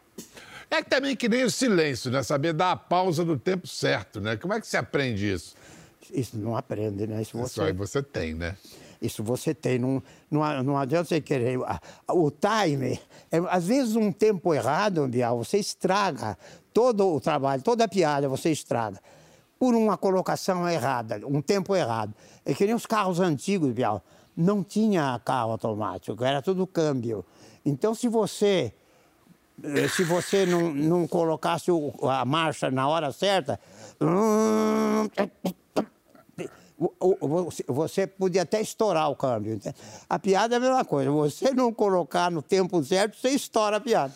É 0.71 0.83
também 0.83 1.17
que 1.17 1.29
nem 1.29 1.45
o 1.45 1.51
silêncio, 1.51 2.11
né? 2.11 2.23
Saber 2.23 2.53
dar 2.53 2.73
a 2.73 2.77
pausa 2.77 3.25
no 3.25 3.39
tempo 3.39 3.67
certo, 3.67 4.21
né? 4.21 4.37
Como 4.37 4.55
é 4.55 4.61
que 4.61 4.67
se 4.67 4.77
aprende 4.77 5.31
isso? 5.31 5.55
Isso 6.11 6.37
não 6.39 6.57
aprende, 6.57 7.07
né? 7.07 7.21
Isso, 7.21 7.37
você... 7.37 7.53
isso 7.53 7.63
aí 7.63 7.73
você 7.73 8.03
tem, 8.03 8.35
né? 8.35 8.57
Isso 9.03 9.23
você 9.23 9.53
tem. 9.53 9.79
Não, 9.81 10.01
não, 10.31 10.63
não 10.63 10.79
adianta 10.79 11.09
você 11.09 11.21
querer. 11.21 11.59
O 12.09 12.31
time, 12.31 13.01
é, 13.31 13.39
às 13.51 13.67
vezes 13.67 13.97
um 13.97 14.13
tempo 14.13 14.55
errado, 14.55 15.07
Bial, 15.09 15.37
você 15.39 15.59
estraga 15.59 16.39
todo 16.73 17.13
o 17.13 17.21
trabalho, 17.21 17.61
toda 17.63 17.85
a 17.85 17.89
piada 17.89 18.29
você 18.29 18.51
estraga. 18.51 19.01
Por 19.59 19.75
uma 19.75 19.97
colocação 19.97 20.69
errada, 20.69 21.21
um 21.27 21.43
tempo 21.43 21.75
errado. 21.75 22.15
É 22.45 22.55
que 22.55 22.65
nem 22.65 22.75
os 22.75 22.87
carros 22.87 23.19
antigos, 23.19 23.73
Bial. 23.73 24.03
Não 24.37 24.63
tinha 24.63 25.21
carro 25.25 25.53
automático, 25.53 26.25
era 26.25 26.41
tudo 26.41 26.67
câmbio. 26.67 27.25
Então, 27.65 27.95
se 27.95 28.09
você 28.09 28.73
eh, 29.63 29.89
se 29.89 30.05
você 30.05 30.47
não, 30.47 30.73
não 30.73 31.07
colocasse 31.07 31.71
a 32.03 32.25
marcha 32.25 32.71
na 32.71 32.89
hora 32.89 33.13
certa, 33.13 33.61
você 37.67 38.07
podia 38.07 38.43
até 38.43 38.61
estourar 38.61 39.11
o 39.11 39.17
câmbio. 39.17 39.61
A 40.09 40.19
piada 40.19 40.55
é 40.55 40.59
a 40.59 40.61
mesma 40.61 40.85
coisa. 40.85 41.11
Você 41.11 41.53
não 41.53 41.73
colocar 41.73 42.31
no 42.31 42.43
tempo 42.43 42.83
certo, 42.85 43.17
você 43.17 43.31
estoura 43.31 43.77
a 43.77 43.81
piada. 43.81 44.13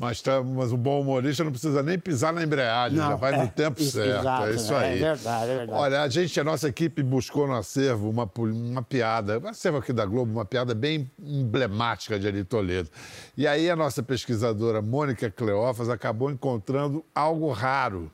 Mas, 0.00 0.22
tá, 0.22 0.40
mas 0.40 0.72
o 0.72 0.76
bom 0.76 1.00
humorista 1.00 1.42
não 1.42 1.50
precisa 1.50 1.82
nem 1.82 1.98
pisar 1.98 2.32
na 2.32 2.44
embreagem, 2.44 2.96
não, 2.96 3.08
já 3.08 3.16
vai 3.16 3.34
é, 3.34 3.42
no 3.42 3.48
tempo 3.48 3.80
isso, 3.80 3.92
certo. 3.92 4.20
Exato, 4.20 4.44
é 4.44 4.54
isso 4.54 4.74
aí. 4.74 4.96
É 4.96 5.14
verdade, 5.14 5.50
é 5.50 5.56
verdade. 5.56 5.80
Olha, 5.80 6.02
a 6.02 6.08
gente, 6.08 6.38
a 6.38 6.44
nossa 6.44 6.68
equipe 6.68 7.02
buscou 7.02 7.48
no 7.48 7.56
acervo 7.56 8.08
uma, 8.08 8.30
uma 8.36 8.82
piada, 8.82 9.40
um 9.40 9.48
acervo 9.48 9.78
aqui 9.78 9.92
da 9.92 10.06
Globo, 10.06 10.30
uma 10.30 10.44
piada 10.44 10.72
bem 10.72 11.10
emblemática 11.18 12.16
de 12.16 12.28
Ari 12.28 12.44
Toledo. 12.44 12.88
E 13.36 13.44
aí 13.44 13.68
a 13.68 13.74
nossa 13.74 14.00
pesquisadora 14.00 14.80
Mônica 14.80 15.28
Cleófas 15.32 15.88
acabou 15.88 16.30
encontrando 16.30 17.04
algo 17.12 17.50
raro. 17.50 18.08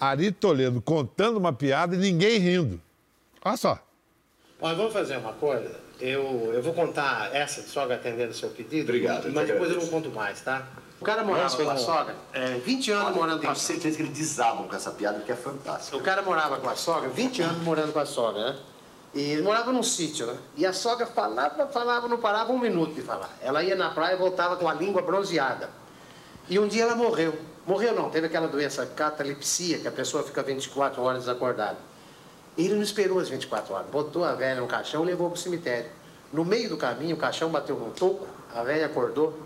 Ari 0.00 0.32
Toledo 0.32 0.80
contando 0.80 1.36
uma 1.36 1.52
piada 1.52 1.94
e 1.94 1.98
ninguém 1.98 2.38
rindo. 2.38 2.80
Olha 3.46 3.56
só. 3.56 3.78
Olha, 4.60 4.74
vamos 4.74 4.92
fazer 4.92 5.16
uma 5.18 5.32
coisa. 5.34 5.70
Eu, 6.00 6.50
eu 6.52 6.60
vou 6.60 6.74
contar 6.74 7.32
essa 7.32 7.62
de 7.62 7.68
sogra 7.68 7.94
atendendo 7.94 8.32
o 8.32 8.34
seu 8.34 8.48
pedido. 8.48 8.88
Obrigado. 8.88 9.32
Mas 9.32 9.46
depois 9.46 9.70
eu 9.70 9.80
não 9.80 9.86
conto 9.86 10.10
mais, 10.10 10.40
tá? 10.40 10.66
O 11.00 11.04
cara 11.04 11.22
morava 11.22 11.56
com 11.56 11.70
a 11.70 11.76
sogra, 11.76 12.16
é, 12.32 12.54
20 12.54 12.90
anos 12.90 13.06
Olha, 13.06 13.14
morando 13.14 13.40
com 13.40 13.48
a 13.48 13.54
sogra. 13.54 13.66
Tenho 13.68 13.80
certeza 13.82 13.96
que 13.96 14.02
eles 14.02 14.18
desabam 14.18 14.66
com 14.66 14.74
essa 14.74 14.90
piada, 14.90 15.20
que 15.20 15.30
é 15.30 15.36
fantástica. 15.36 15.96
O 15.96 16.00
cara 16.00 16.22
morava 16.22 16.56
com 16.56 16.68
a 16.68 16.74
sogra, 16.74 17.08
20 17.08 17.42
anos 17.42 17.62
morando 17.62 17.92
com 17.92 18.00
a 18.00 18.06
sogra, 18.06 18.50
né? 18.50 18.58
E 19.14 19.20
ele 19.20 19.42
morava 19.42 19.70
num 19.70 19.82
sítio, 19.82 20.26
né? 20.26 20.36
E 20.56 20.66
a 20.66 20.72
sogra 20.72 21.06
falava, 21.06 21.68
falava, 21.68 22.08
não 22.08 22.18
parava 22.18 22.52
um 22.52 22.58
minuto 22.58 22.94
de 22.94 23.02
falar. 23.02 23.30
Ela 23.40 23.62
ia 23.62 23.76
na 23.76 23.90
praia 23.90 24.14
e 24.14 24.18
voltava 24.18 24.56
com 24.56 24.68
a 24.68 24.74
língua 24.74 25.02
bronzeada. 25.02 25.70
E 26.48 26.58
um 26.58 26.66
dia 26.66 26.82
ela 26.82 26.96
morreu. 26.96 27.38
Morreu 27.64 27.94
não, 27.94 28.10
teve 28.10 28.26
aquela 28.26 28.48
doença 28.48 28.84
catalepsia, 28.86 29.78
que 29.78 29.86
a 29.86 29.92
pessoa 29.92 30.24
fica 30.24 30.42
24 30.42 31.00
horas 31.00 31.20
desacordada. 31.20 31.78
Ele 32.56 32.74
não 32.74 32.82
esperou 32.82 33.18
as 33.18 33.28
24 33.28 33.74
horas, 33.74 33.86
botou 33.90 34.24
a 34.24 34.32
velha 34.32 34.60
no 34.60 34.66
caixão 34.66 35.04
e 35.04 35.06
levou 35.06 35.28
para 35.28 35.36
o 35.36 35.40
cemitério. 35.40 35.90
No 36.32 36.44
meio 36.44 36.68
do 36.68 36.76
caminho, 36.76 37.14
o 37.14 37.18
caixão 37.18 37.50
bateu 37.50 37.76
num 37.76 37.90
toco, 37.90 38.26
a 38.54 38.62
velha 38.62 38.86
acordou, 38.86 39.38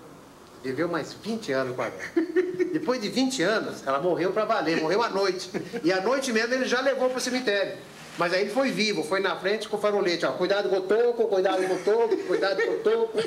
viveu 0.62 0.88
mais 0.88 1.12
20 1.12 1.53
anos 1.53 1.77
com 1.77 1.83
a 1.83 1.88
velha. 1.88 2.12
Depois 2.73 3.01
de 3.01 3.09
20 3.09 3.42
anos, 3.42 3.87
ela 3.87 4.01
morreu 4.01 4.33
para 4.33 4.44
valer, 4.44 4.81
morreu 4.81 5.03
à 5.03 5.09
noite. 5.09 5.51
E 5.83 5.92
à 5.92 6.01
noite 6.01 6.33
mesmo 6.33 6.55
ele 6.55 6.66
já 6.66 6.81
levou 6.81 7.09
para 7.09 7.18
o 7.18 7.20
cemitério. 7.20 7.77
Mas 8.16 8.33
aí 8.33 8.42
ele 8.42 8.51
foi 8.51 8.70
vivo, 8.70 9.03
foi 9.03 9.20
na 9.20 9.35
frente 9.37 9.68
com 9.68 9.77
o 9.77 9.81
farolete, 9.81 10.27
ó, 10.27 10.33
cuidado 10.33 10.68
com 10.68 10.77
o 10.77 10.83
toco, 10.83 11.27
cuidado 11.29 11.66
com 11.66 11.75
o 11.75 11.79
toco, 11.79 12.16
cuidado 12.18 12.62
com 12.62 12.73
o 12.73 12.79
toco. 12.79 13.18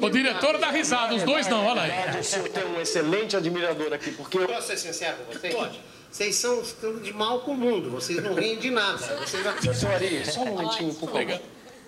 O 0.00 0.10
diretor 0.10 0.58
dá 0.58 0.70
risada, 0.70 1.14
os 1.14 1.22
dois 1.22 1.46
não, 1.48 1.66
olha 1.66 1.82
aí. 1.82 2.20
O 2.20 2.24
senhor 2.24 2.48
tem 2.48 2.64
um 2.64 2.80
excelente 2.80 3.36
admirador 3.36 3.92
aqui, 3.92 4.12
porque... 4.12 4.38
Posso 4.38 4.68
ser 4.68 4.78
sincero 4.78 5.16
com 5.18 5.32
você? 5.32 5.50
Pode. 5.50 5.80
Vocês 6.10 6.36
são 6.36 6.62
de 7.02 7.12
mal 7.12 7.40
com 7.40 7.52
o 7.52 7.56
mundo, 7.56 7.90
vocês 7.90 8.22
não 8.22 8.34
riem 8.34 8.58
de 8.58 8.70
nada. 8.70 8.98
Vocês... 8.98 9.78
Senhor 9.78 10.24
só 10.24 10.42
um 10.42 10.46
momentinho, 10.46 10.94
por 10.94 11.10
favor. 11.10 11.40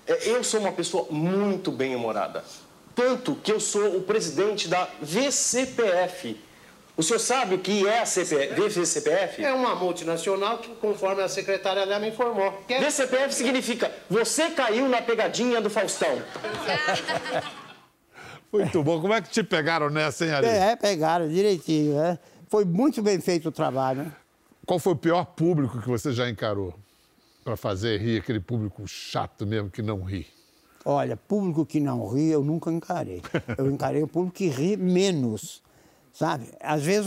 É, 0.06 0.28
eu 0.28 0.42
sou 0.44 0.60
uma 0.60 0.72
pessoa 0.72 1.06
muito 1.10 1.70
bem-humorada. 1.70 2.44
Tanto 2.94 3.34
que 3.36 3.52
eu 3.52 3.60
sou 3.60 3.96
o 3.96 4.02
presidente 4.02 4.68
da 4.68 4.88
VCPF. 5.00 6.36
O 6.96 7.02
senhor 7.02 7.18
sabe 7.18 7.54
o 7.54 7.58
que 7.58 7.88
é 7.88 8.00
a 8.00 8.06
CPF, 8.06 8.68
VCPF? 8.68 9.42
É 9.42 9.52
uma 9.54 9.74
multinacional 9.74 10.58
que, 10.58 10.68
conforme 10.74 11.22
a 11.22 11.28
secretária 11.28 11.86
dela 11.86 11.98
me 11.98 12.08
informou. 12.08 12.62
É... 12.68 12.78
VCPF 12.78 13.32
significa 13.32 13.90
você 14.08 14.50
caiu 14.50 14.86
na 14.86 15.00
pegadinha 15.00 15.62
do 15.62 15.70
Faustão. 15.70 16.20
Muito 18.52 18.82
bom. 18.82 19.00
Como 19.00 19.14
é 19.14 19.22
que 19.22 19.30
te 19.30 19.42
pegaram 19.42 19.88
nessa, 19.88 20.26
hein, 20.26 20.32
Ari? 20.32 20.46
É, 20.46 20.76
pegaram 20.76 21.28
direitinho, 21.28 21.94
né? 21.94 22.18
Foi 22.50 22.64
muito 22.64 23.00
bem 23.00 23.20
feito 23.20 23.48
o 23.48 23.52
trabalho. 23.52 24.12
Qual 24.66 24.80
foi 24.80 24.94
o 24.94 24.96
pior 24.96 25.24
público 25.24 25.80
que 25.80 25.88
você 25.88 26.12
já 26.12 26.28
encarou 26.28 26.74
para 27.44 27.56
fazer 27.56 28.00
rir 28.00 28.18
aquele 28.18 28.40
público 28.40 28.82
chato 28.88 29.46
mesmo 29.46 29.70
que 29.70 29.80
não 29.80 30.02
ri? 30.02 30.26
Olha, 30.84 31.16
público 31.16 31.64
que 31.64 31.78
não 31.78 32.08
ri 32.08 32.28
eu 32.28 32.42
nunca 32.42 32.72
encarei. 32.72 33.22
Eu 33.56 33.70
encarei 33.70 34.02
o 34.02 34.08
público 34.08 34.36
que 34.36 34.48
ri 34.48 34.76
menos, 34.76 35.62
sabe? 36.12 36.50
Às 36.58 36.82
vezes, 36.82 37.06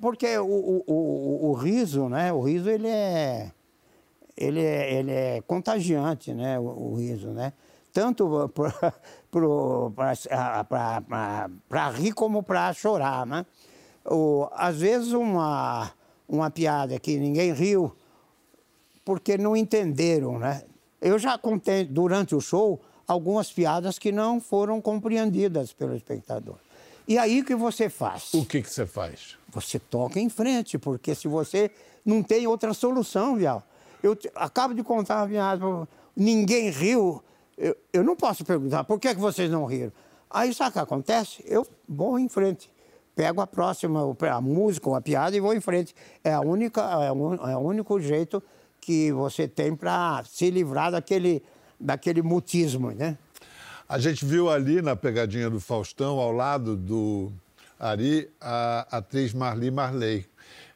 porque 0.00 0.38
o, 0.38 0.46
o, 0.46 0.84
o, 0.86 1.50
o 1.50 1.54
riso, 1.54 2.08
né? 2.08 2.32
O 2.32 2.40
riso 2.42 2.70
ele 2.70 2.86
é, 2.86 3.50
ele 4.36 4.60
é, 4.60 4.94
ele 4.94 5.10
é 5.10 5.42
contagiante, 5.48 6.32
né? 6.32 6.60
O, 6.60 6.92
o 6.92 6.94
riso, 6.94 7.30
né? 7.30 7.52
Tanto 7.92 8.52
para 11.68 11.88
rir 11.88 12.12
como 12.12 12.40
para 12.40 12.72
chorar, 12.72 13.26
né? 13.26 13.44
O, 14.08 14.48
às 14.52 14.78
vezes 14.78 15.12
uma, 15.12 15.92
uma 16.28 16.50
piada 16.50 16.98
que 16.98 17.16
ninguém 17.18 17.52
riu 17.52 17.94
porque 19.04 19.38
não 19.38 19.56
entenderam, 19.56 20.38
né? 20.38 20.64
Eu 21.00 21.18
já 21.18 21.38
contei 21.38 21.84
durante 21.84 22.34
o 22.34 22.40
show 22.40 22.80
algumas 23.06 23.52
piadas 23.52 23.98
que 23.98 24.10
não 24.10 24.40
foram 24.40 24.80
compreendidas 24.80 25.72
pelo 25.72 25.94
espectador. 25.94 26.56
E 27.06 27.16
aí 27.16 27.44
que 27.44 27.54
você 27.54 27.88
faz? 27.88 28.34
O 28.34 28.44
que, 28.44 28.62
que 28.62 28.68
você 28.70 28.84
faz? 28.84 29.36
Você 29.50 29.78
toca 29.78 30.18
em 30.18 30.28
frente, 30.28 30.76
porque 30.76 31.14
se 31.14 31.28
você 31.28 31.70
não 32.04 32.22
tem 32.22 32.46
outra 32.46 32.74
solução, 32.74 33.36
Vial. 33.36 33.62
Eu 34.02 34.16
te, 34.16 34.30
acabo 34.34 34.74
de 34.74 34.82
contar 34.82 35.18
uma 35.18 35.28
piada, 35.28 35.64
ninguém 36.16 36.70
riu. 36.70 37.22
Eu, 37.56 37.76
eu 37.92 38.02
não 38.02 38.16
posso 38.16 38.44
perguntar 38.44 38.82
por 38.84 38.98
que, 38.98 39.14
que 39.14 39.20
vocês 39.20 39.50
não 39.50 39.64
riram. 39.66 39.92
Aí 40.28 40.52
sabe 40.52 40.70
o 40.70 40.72
que 40.72 40.78
acontece? 40.80 41.44
Eu 41.46 41.64
vou 41.88 42.18
em 42.18 42.28
frente. 42.28 42.68
Pego 43.16 43.40
a 43.40 43.46
próxima, 43.46 44.14
a 44.30 44.40
música, 44.42 44.90
uma 44.90 45.00
piada 45.00 45.34
e 45.34 45.40
vou 45.40 45.54
em 45.54 45.60
frente. 45.60 45.94
É, 46.22 46.34
a 46.34 46.40
única, 46.40 46.82
é, 46.82 47.10
o, 47.10 47.34
é 47.34 47.56
o 47.56 47.60
único 47.60 47.98
jeito 47.98 48.42
que 48.78 49.10
você 49.10 49.48
tem 49.48 49.74
para 49.74 50.22
se 50.24 50.50
livrar 50.50 50.92
daquele, 50.92 51.42
daquele 51.80 52.20
mutismo, 52.20 52.90
né? 52.90 53.16
A 53.88 53.98
gente 53.98 54.22
viu 54.22 54.50
ali 54.50 54.82
na 54.82 54.94
pegadinha 54.94 55.48
do 55.48 55.58
Faustão, 55.60 56.18
ao 56.18 56.30
lado 56.30 56.76
do 56.76 57.32
Ari, 57.80 58.28
a 58.38 58.86
atriz 58.90 59.32
Marli 59.32 59.70
Marley, 59.70 60.26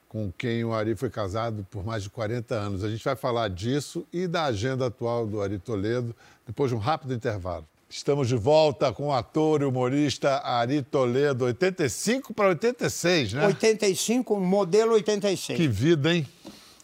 com 0.08 0.32
quem 0.32 0.64
o 0.64 0.72
Ari 0.72 0.94
foi 0.94 1.10
casado 1.10 1.66
por 1.70 1.84
mais 1.84 2.04
de 2.04 2.08
40 2.08 2.54
anos. 2.54 2.82
A 2.82 2.88
gente 2.88 3.04
vai 3.04 3.16
falar 3.16 3.50
disso 3.50 4.06
e 4.10 4.26
da 4.26 4.44
agenda 4.44 4.86
atual 4.86 5.26
do 5.26 5.42
Ari 5.42 5.58
Toledo 5.58 6.16
depois 6.46 6.70
de 6.70 6.74
um 6.74 6.80
rápido 6.80 7.12
intervalo. 7.12 7.66
Estamos 7.92 8.28
de 8.28 8.36
volta 8.36 8.92
com 8.92 9.08
o 9.08 9.12
ator 9.12 9.62
e 9.62 9.64
humorista 9.64 10.38
Ari 10.44 10.80
Toledo, 10.80 11.44
85 11.46 12.32
para 12.32 12.50
86, 12.50 13.32
né? 13.32 13.46
85, 13.48 14.38
modelo 14.38 14.92
86. 14.92 15.56
Que 15.56 15.66
vida, 15.66 16.14
hein? 16.14 16.24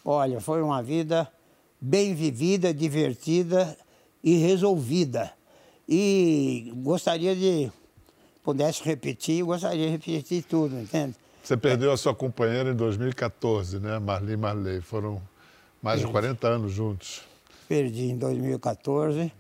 Olha, 0.05 0.41
foi 0.41 0.61
uma 0.61 0.83
vida 0.83 1.31
bem 1.81 2.13
vivida, 2.13 2.75
divertida 2.75 3.79
e 4.23 4.37
resolvida. 4.39 5.33
E 5.89 6.73
gostaria 6.79 7.37
de, 7.37 7.71
pudesse 8.43 8.83
repetir, 8.83 9.45
gostaria 9.45 9.87
de 9.87 9.93
repetir 9.93 10.43
tudo, 10.43 10.77
entende? 10.77 11.15
Você 11.41 11.57
perdeu 11.57 11.93
a 11.93 11.97
sua 11.97 12.17
companheira 12.17 12.71
em 12.71 12.75
2014, 12.75 13.79
né? 13.79 14.01
Marli 14.01 14.37
Marley. 14.37 14.81
Foram 14.81 15.23
mais 15.81 16.01
de 16.01 16.09
40 16.09 16.49
anos 16.49 16.73
juntos. 16.73 17.23
Perdi 17.69 18.07
em 18.07 18.19
2014. 18.19 19.31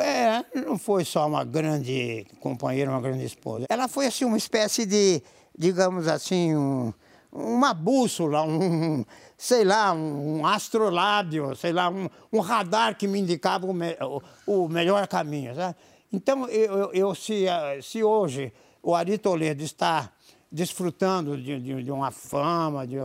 É, 0.00 0.44
não 0.54 0.76
foi 0.76 1.04
só 1.04 1.26
uma 1.26 1.44
grande 1.44 2.26
companheira, 2.40 2.90
uma 2.90 3.00
grande 3.00 3.24
esposa. 3.24 3.66
Ela 3.68 3.88
foi 3.88 4.06
assim 4.06 4.24
uma 4.24 4.36
espécie 4.36 4.84
de, 4.84 5.22
digamos 5.56 6.08
assim, 6.08 6.56
um, 6.56 6.92
uma 7.32 7.72
bússola, 7.72 8.42
um, 8.42 9.04
sei 9.38 9.64
lá, 9.64 9.92
um, 9.92 10.40
um 10.40 10.46
astrolábio, 10.46 11.54
sei 11.54 11.72
lá, 11.72 11.88
um, 11.88 12.08
um, 12.32 12.40
radar 12.40 12.96
que 12.96 13.06
me 13.06 13.20
indicava 13.20 13.66
o, 13.66 13.72
me, 13.72 13.96
o, 14.00 14.64
o 14.64 14.68
melhor 14.68 15.06
caminho. 15.06 15.54
Sabe? 15.54 15.76
Então, 16.12 16.48
eu, 16.48 16.92
eu, 16.92 17.14
se, 17.14 17.46
se 17.82 18.02
hoje 18.02 18.52
o 18.82 18.94
Ari 18.94 19.18
Toledo 19.18 19.62
está 19.62 20.10
desfrutando 20.50 21.36
de, 21.36 21.60
de, 21.60 21.82
de 21.82 21.90
uma 21.90 22.10
fama, 22.10 22.86
de 22.86 22.96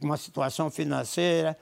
uma 0.00 0.16
situação 0.16 0.70
financeira, 0.70 1.56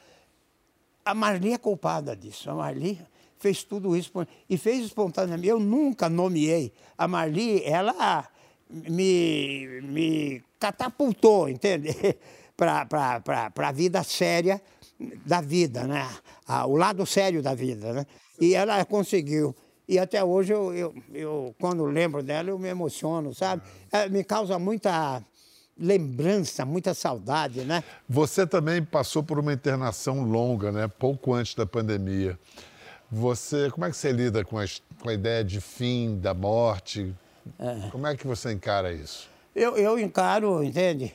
a 1.04 1.14
Marli 1.14 1.52
é 1.52 1.58
culpada 1.58 2.14
disso. 2.14 2.50
A 2.50 2.54
Marli 2.54 3.00
fez 3.38 3.62
tudo 3.62 3.96
isso 3.96 4.12
e 4.48 4.56
fez 4.56 4.84
espontaneamente. 4.84 5.48
Eu 5.48 5.60
nunca 5.60 6.08
nomeei. 6.08 6.72
A 6.96 7.06
Marli, 7.06 7.62
ela 7.64 8.28
me, 8.70 9.80
me 9.82 10.42
catapultou, 10.58 11.48
entende? 11.48 11.90
Para 12.56 13.52
a 13.56 13.72
vida 13.72 14.02
séria 14.02 14.60
da 15.24 15.40
vida, 15.40 15.86
né? 15.86 16.08
o 16.66 16.76
lado 16.76 17.06
sério 17.06 17.40
da 17.40 17.54
vida, 17.54 17.92
né? 17.92 18.06
E 18.40 18.54
ela 18.54 18.84
conseguiu. 18.84 19.54
E 19.88 19.98
até 19.98 20.22
hoje, 20.22 20.52
eu, 20.52 20.74
eu, 20.74 20.94
eu 21.14 21.54
quando 21.60 21.84
lembro 21.84 22.22
dela, 22.22 22.50
eu 22.50 22.58
me 22.58 22.68
emociono, 22.68 23.32
sabe? 23.34 23.62
Ela 23.92 24.08
me 24.08 24.24
causa 24.24 24.58
muita 24.58 25.22
lembrança, 25.78 26.64
muita 26.64 26.92
saudade, 26.92 27.60
né? 27.60 27.84
Você 28.08 28.46
também 28.46 28.82
passou 28.82 29.22
por 29.22 29.38
uma 29.38 29.52
internação 29.52 30.24
longa, 30.24 30.72
né? 30.72 30.88
Pouco 30.88 31.32
antes 31.32 31.54
da 31.54 31.64
pandemia. 31.64 32.38
Você, 33.10 33.70
como 33.70 33.86
é 33.86 33.90
que 33.90 33.96
você 33.96 34.12
lida 34.12 34.44
com 34.44 34.58
a, 34.58 34.64
com 35.00 35.08
a 35.08 35.14
ideia 35.14 35.42
de 35.42 35.60
fim, 35.60 36.18
da 36.18 36.34
morte? 36.34 37.14
É. 37.58 37.88
Como 37.90 38.06
é 38.06 38.16
que 38.16 38.26
você 38.26 38.52
encara 38.52 38.92
isso? 38.92 39.28
Eu, 39.54 39.76
eu 39.76 39.98
encaro, 39.98 40.62
entende, 40.62 41.14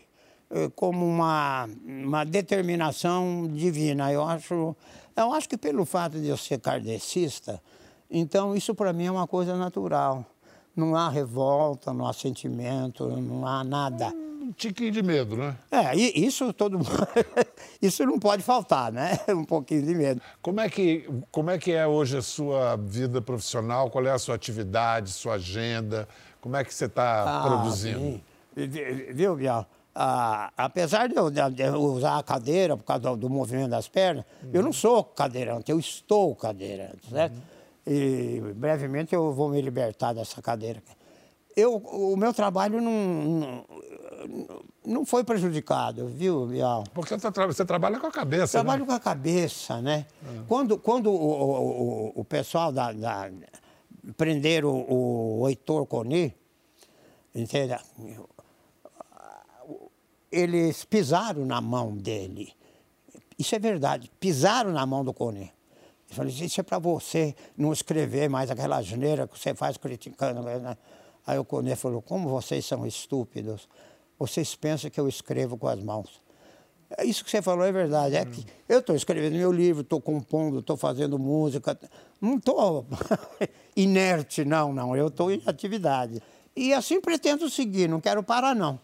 eh, 0.50 0.72
como 0.76 1.06
uma, 1.06 1.70
uma 1.86 2.24
determinação 2.24 3.48
divina. 3.48 4.12
Eu 4.12 4.24
acho, 4.24 4.76
eu 5.16 5.34
acho 5.34 5.48
que 5.48 5.58
pelo 5.58 5.86
fato 5.86 6.20
de 6.20 6.28
eu 6.28 6.38
ser 6.38 6.60
kardecista, 6.60 7.62
então 8.10 8.56
isso 8.56 8.74
para 8.74 8.92
mim 8.92 9.06
é 9.06 9.12
uma 9.12 9.28
coisa 9.28 9.56
natural. 9.56 10.26
Não 10.76 10.96
há 10.96 11.10
revolta, 11.10 11.94
não 11.94 12.08
há 12.08 12.14
sentimento, 12.14 13.08
não 13.08 13.46
há 13.46 13.64
nada 13.64 14.12
um 14.44 14.52
tiquinho 14.52 14.92
de 14.92 15.02
medo, 15.02 15.38
né? 15.38 15.56
É, 15.72 15.96
isso 15.96 16.52
todo 16.52 16.78
mundo. 16.78 16.90
isso 17.82 18.06
não 18.06 18.20
pode 18.20 18.44
faltar, 18.44 18.92
né? 18.92 19.18
Um 19.30 19.46
pouquinho 19.46 19.84
de 19.84 19.96
medo. 19.96 20.22
Como 20.42 20.60
é, 20.60 20.70
que, 20.70 21.10
como 21.32 21.50
é 21.50 21.58
que 21.58 21.72
é 21.72 21.88
hoje 21.88 22.18
a 22.18 22.22
sua 22.22 22.76
vida 22.76 23.22
profissional? 23.22 23.90
Qual 23.90 24.06
é 24.06 24.12
a 24.12 24.20
sua 24.20 24.36
atividade, 24.36 25.10
sua 25.10 25.36
agenda? 25.36 26.08
Como 26.42 26.56
é 26.56 26.64
que 26.64 26.74
você 26.74 26.86
está 26.86 27.40
ah, 27.40 27.48
produzindo? 27.48 28.00
Sim. 28.00 28.22
Viu, 29.14 29.36
Bial? 29.36 29.66
Ah, 29.96 30.52
apesar 30.58 31.08
de 31.08 31.16
eu, 31.16 31.30
de 31.30 31.64
eu, 31.64 31.82
usar 31.82 32.18
a 32.18 32.24
cadeira 32.24 32.76
por 32.76 32.84
causa 32.84 33.04
do, 33.04 33.16
do 33.16 33.30
movimento 33.30 33.70
das 33.70 33.88
pernas, 33.88 34.26
uhum. 34.44 34.50
eu 34.52 34.64
não 34.64 34.74
sou 34.74 35.04
cadeirante, 35.04 35.72
eu 35.72 35.80
estou 35.80 36.36
cadeirante, 36.36 37.10
certo? 37.10 37.36
Uhum. 37.36 37.42
E 37.86 38.54
brevemente 38.56 39.14
eu 39.14 39.32
vou 39.32 39.50
me 39.50 39.62
libertar 39.62 40.14
dessa 40.14 40.42
cadeira. 40.42 40.82
Eu, 41.56 41.76
o 41.76 42.18
meu 42.18 42.34
trabalho 42.34 42.82
não, 42.82 43.66
não 44.86 45.06
foi 45.06 45.24
prejudicado, 45.24 46.08
viu, 46.08 46.48
Bial? 46.48 46.84
Porque 46.94 47.16
você 47.18 47.66
trabalha 47.66 48.00
com 48.00 48.08
a 48.08 48.12
cabeça, 48.12 48.54
Trabalho 48.54 48.82
né? 48.82 48.88
com 48.88 48.94
a 48.94 49.00
cabeça, 49.00 49.82
né? 49.82 50.06
É. 50.24 50.42
Quando, 50.48 50.78
quando 50.78 51.12
o, 51.12 52.12
o, 52.16 52.22
o 52.22 52.26
pessoal 52.26 52.72
da, 52.72 52.92
da 52.92 53.30
prenderam 54.18 54.70
o, 54.70 55.42
o 55.42 55.50
Heitor 55.50 55.86
Coni, 55.86 56.36
entende? 57.34 57.78
Eles 60.32 60.84
pisaram 60.84 61.46
na 61.46 61.62
mão 61.62 61.96
dele. 61.96 62.54
Isso 63.38 63.56
é 63.56 63.60
verdade, 63.60 64.12
pisaram 64.20 64.72
na 64.72 64.86
mão 64.86 65.04
do 65.04 65.14
Coni. 65.14 65.52
Eu 66.10 66.16
falei, 66.16 66.32
isso 66.32 66.60
é 66.60 66.64
para 66.64 66.78
você 66.78 67.36
não 67.58 67.74
escrever 67.74 68.30
mais 68.30 68.52
aquela 68.52 68.82
geneira 68.82 69.28
que 69.28 69.38
você 69.38 69.56
faz 69.56 69.78
criticando. 69.78 70.42
Né? 70.42 70.78
Aí 71.26 71.38
o 71.38 71.46
Coni 71.46 71.76
falou, 71.76 72.02
como 72.02 72.30
vocês 72.30 72.66
são 72.66 72.86
estúpidos 72.86 73.68
vocês 74.18 74.56
pensam 74.56 74.90
que 74.90 75.00
eu 75.00 75.08
escrevo 75.08 75.58
com 75.58 75.68
as 75.68 75.82
mãos. 75.82 76.22
É 76.98 77.04
isso 77.04 77.26
que 77.26 77.32
você 77.32 77.42
falou 77.42 77.66
é 77.66 77.72
verdade. 77.72 78.16
É 78.16 78.26
que 78.26 78.46
eu 78.70 78.80
estou 78.80 78.96
escrevendo 78.96 79.36
meu 79.36 79.52
livro, 79.52 79.82
estou 79.82 80.00
compondo, 80.00 80.60
estou 80.60 80.78
fazendo 80.78 81.18
música. 81.18 81.78
Não 82.22 82.38
estou 82.38 82.86
inerte, 83.76 84.46
não, 84.46 84.72
não. 84.72 84.96
Eu 84.96 85.08
estou 85.08 85.32
em 85.32 85.42
atividade. 85.46 86.22
E 86.56 86.74
assim 86.74 87.02
pretendo 87.02 87.50
seguir, 87.50 87.90
não 87.90 88.00
quero 88.00 88.22
parar, 88.22 88.56
não. 88.56 88.80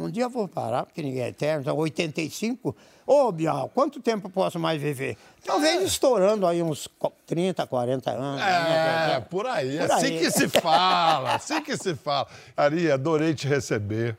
Um 0.00 0.10
dia 0.10 0.24
eu 0.24 0.30
vou 0.30 0.48
parar, 0.48 0.86
porque 0.86 1.02
ninguém 1.02 1.22
é 1.22 1.28
eterno. 1.28 1.62
Então, 1.62 1.76
85. 1.76 2.74
Ô, 3.06 3.30
Bial, 3.32 3.70
quanto 3.74 4.00
tempo 4.00 4.30
posso 4.30 4.58
mais 4.58 4.80
viver? 4.80 5.16
Talvez 5.44 5.82
é. 5.82 5.84
estourando 5.84 6.46
aí 6.46 6.62
uns 6.62 6.88
30, 7.26 7.66
40 7.66 8.10
anos. 8.10 8.40
É, 8.40 9.20
por 9.20 9.46
aí. 9.46 9.78
Por 9.78 9.90
assim 9.90 10.06
aí. 10.06 10.18
que 10.18 10.30
se 10.30 10.48
fala, 10.48 11.34
assim 11.34 11.62
que 11.62 11.76
se 11.76 11.94
fala. 11.94 12.28
Ari, 12.56 12.90
adorei 12.90 13.34
te 13.34 13.46
receber. 13.46 14.16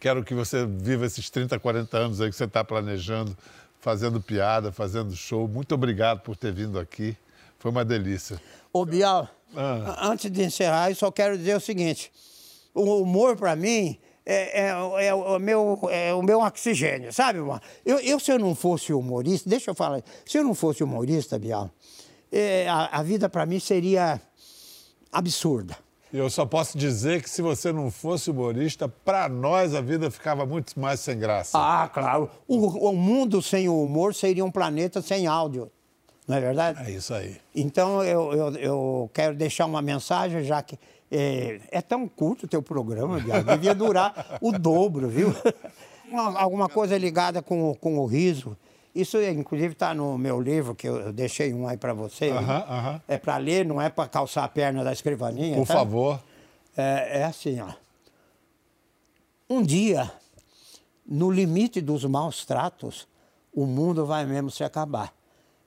Quero 0.00 0.22
que 0.22 0.34
você 0.34 0.66
viva 0.66 1.06
esses 1.06 1.28
30, 1.30 1.58
40 1.58 1.96
anos 1.96 2.20
aí 2.20 2.30
que 2.30 2.36
você 2.36 2.44
está 2.44 2.62
planejando, 2.62 3.36
fazendo 3.80 4.20
piada, 4.20 4.70
fazendo 4.70 5.14
show. 5.14 5.48
Muito 5.48 5.74
obrigado 5.74 6.20
por 6.20 6.36
ter 6.36 6.52
vindo 6.52 6.78
aqui. 6.78 7.16
Foi 7.58 7.70
uma 7.70 7.84
delícia. 7.84 8.40
Ô, 8.72 8.84
Bial, 8.84 9.28
ah. 9.56 10.08
antes 10.08 10.30
de 10.30 10.42
encerrar, 10.42 10.90
eu 10.90 10.94
só 10.94 11.10
quero 11.10 11.36
dizer 11.36 11.56
o 11.56 11.60
seguinte: 11.60 12.12
o 12.74 13.02
humor, 13.02 13.36
para 13.36 13.56
mim, 13.56 13.98
é, 14.30 14.66
é, 14.66 15.06
é, 15.06 15.14
o 15.14 15.38
meu, 15.38 15.80
é 15.90 16.12
o 16.12 16.22
meu 16.22 16.40
oxigênio, 16.40 17.10
sabe, 17.10 17.38
irmão? 17.38 17.58
Eu, 17.82 17.98
eu, 18.00 18.20
se 18.20 18.30
eu 18.30 18.38
não 18.38 18.54
fosse 18.54 18.92
humorista, 18.92 19.48
deixa 19.48 19.70
eu 19.70 19.74
falar, 19.74 20.02
se 20.26 20.36
eu 20.36 20.44
não 20.44 20.54
fosse 20.54 20.84
humorista, 20.84 21.38
Bial, 21.38 21.70
é, 22.30 22.68
a, 22.68 22.98
a 22.98 23.02
vida 23.02 23.30
para 23.30 23.46
mim 23.46 23.58
seria 23.58 24.20
absurda. 25.10 25.74
Eu 26.12 26.28
só 26.28 26.44
posso 26.44 26.76
dizer 26.76 27.22
que 27.22 27.30
se 27.30 27.40
você 27.40 27.72
não 27.72 27.90
fosse 27.90 28.30
humorista, 28.30 28.86
para 28.86 29.30
nós 29.30 29.74
a 29.74 29.80
vida 29.80 30.10
ficava 30.10 30.44
muito 30.44 30.78
mais 30.78 31.00
sem 31.00 31.18
graça. 31.18 31.58
Ah, 31.58 31.88
claro. 31.88 32.30
O, 32.46 32.90
o, 32.90 32.94
mundo 32.94 33.40
sem 33.40 33.66
o 33.66 33.82
humor 33.82 34.14
seria 34.14 34.44
um 34.44 34.50
planeta 34.50 35.00
sem 35.00 35.26
áudio. 35.26 35.70
Não 36.26 36.36
é 36.36 36.40
verdade? 36.40 36.82
É 36.82 36.90
isso 36.90 37.14
aí. 37.14 37.38
Então 37.54 38.04
eu, 38.04 38.32
eu, 38.34 38.56
eu 38.56 39.10
quero 39.14 39.34
deixar 39.34 39.64
uma 39.64 39.80
mensagem, 39.80 40.44
já 40.44 40.62
que 40.62 40.78
é, 41.10 41.60
é 41.70 41.80
tão 41.80 42.06
curto 42.06 42.44
o 42.44 42.48
teu 42.48 42.62
programa, 42.62 43.18
Bial, 43.18 43.42
devia 43.42 43.74
durar 43.74 44.38
o 44.40 44.52
dobro, 44.52 45.08
viu? 45.08 45.34
Uma, 46.10 46.40
alguma 46.40 46.68
coisa 46.68 46.96
ligada 46.96 47.42
com, 47.42 47.74
com 47.74 47.98
o 47.98 48.06
riso. 48.06 48.56
Isso, 48.94 49.20
inclusive, 49.22 49.74
está 49.74 49.92
no 49.92 50.16
meu 50.16 50.40
livro, 50.40 50.74
que 50.74 50.88
eu 50.88 51.12
deixei 51.12 51.52
um 51.52 51.68
aí 51.68 51.76
para 51.76 51.92
você. 51.92 52.30
Uh 52.30 52.36
-huh, 52.36 52.40
uh 52.40 52.94
-huh. 52.94 53.02
É 53.06 53.18
para 53.18 53.36
ler, 53.36 53.66
não 53.66 53.80
é 53.80 53.90
para 53.90 54.08
calçar 54.08 54.42
a 54.44 54.48
perna 54.48 54.82
da 54.82 54.90
escrivaninha. 54.90 55.56
Por 55.56 55.66
tá? 55.66 55.74
favor. 55.74 56.20
É, 56.76 57.20
é 57.20 57.24
assim, 57.24 57.60
ó. 57.60 57.68
Um 59.50 59.62
dia, 59.62 60.10
no 61.06 61.30
limite 61.30 61.80
dos 61.80 62.04
maus 62.04 62.44
tratos, 62.44 63.06
o 63.52 63.66
mundo 63.66 64.06
vai 64.06 64.24
mesmo 64.24 64.50
se 64.50 64.64
acabar. 64.64 65.12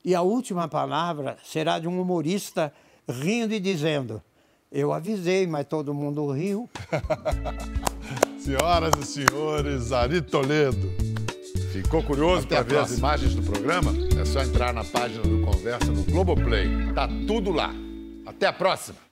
E 0.03 0.15
a 0.15 0.21
última 0.21 0.67
palavra 0.67 1.37
será 1.43 1.79
de 1.79 1.87
um 1.87 2.01
humorista 2.01 2.73
rindo 3.07 3.53
e 3.53 3.59
dizendo: 3.59 4.21
Eu 4.71 4.93
avisei, 4.93 5.45
mas 5.45 5.65
todo 5.65 5.93
mundo 5.93 6.31
riu. 6.31 6.69
Senhoras 8.39 8.93
e 9.01 9.05
senhores, 9.05 9.91
Ari 9.91 10.21
Toledo. 10.21 10.89
Ficou 11.73 12.01
curioso 12.01 12.47
para 12.47 12.61
ver 12.61 12.77
as 12.79 12.97
imagens 12.97 13.35
do 13.35 13.43
programa? 13.43 13.91
É 14.19 14.23
só 14.23 14.41
entrar 14.41 14.73
na 14.73 14.85
página 14.85 15.23
do 15.23 15.41
Conversa 15.41 15.91
no 15.91 16.03
Globoplay. 16.03 16.93
Tá 16.93 17.05
tudo 17.27 17.51
lá. 17.51 17.73
Até 18.25 18.47
a 18.47 18.53
próxima. 18.53 19.10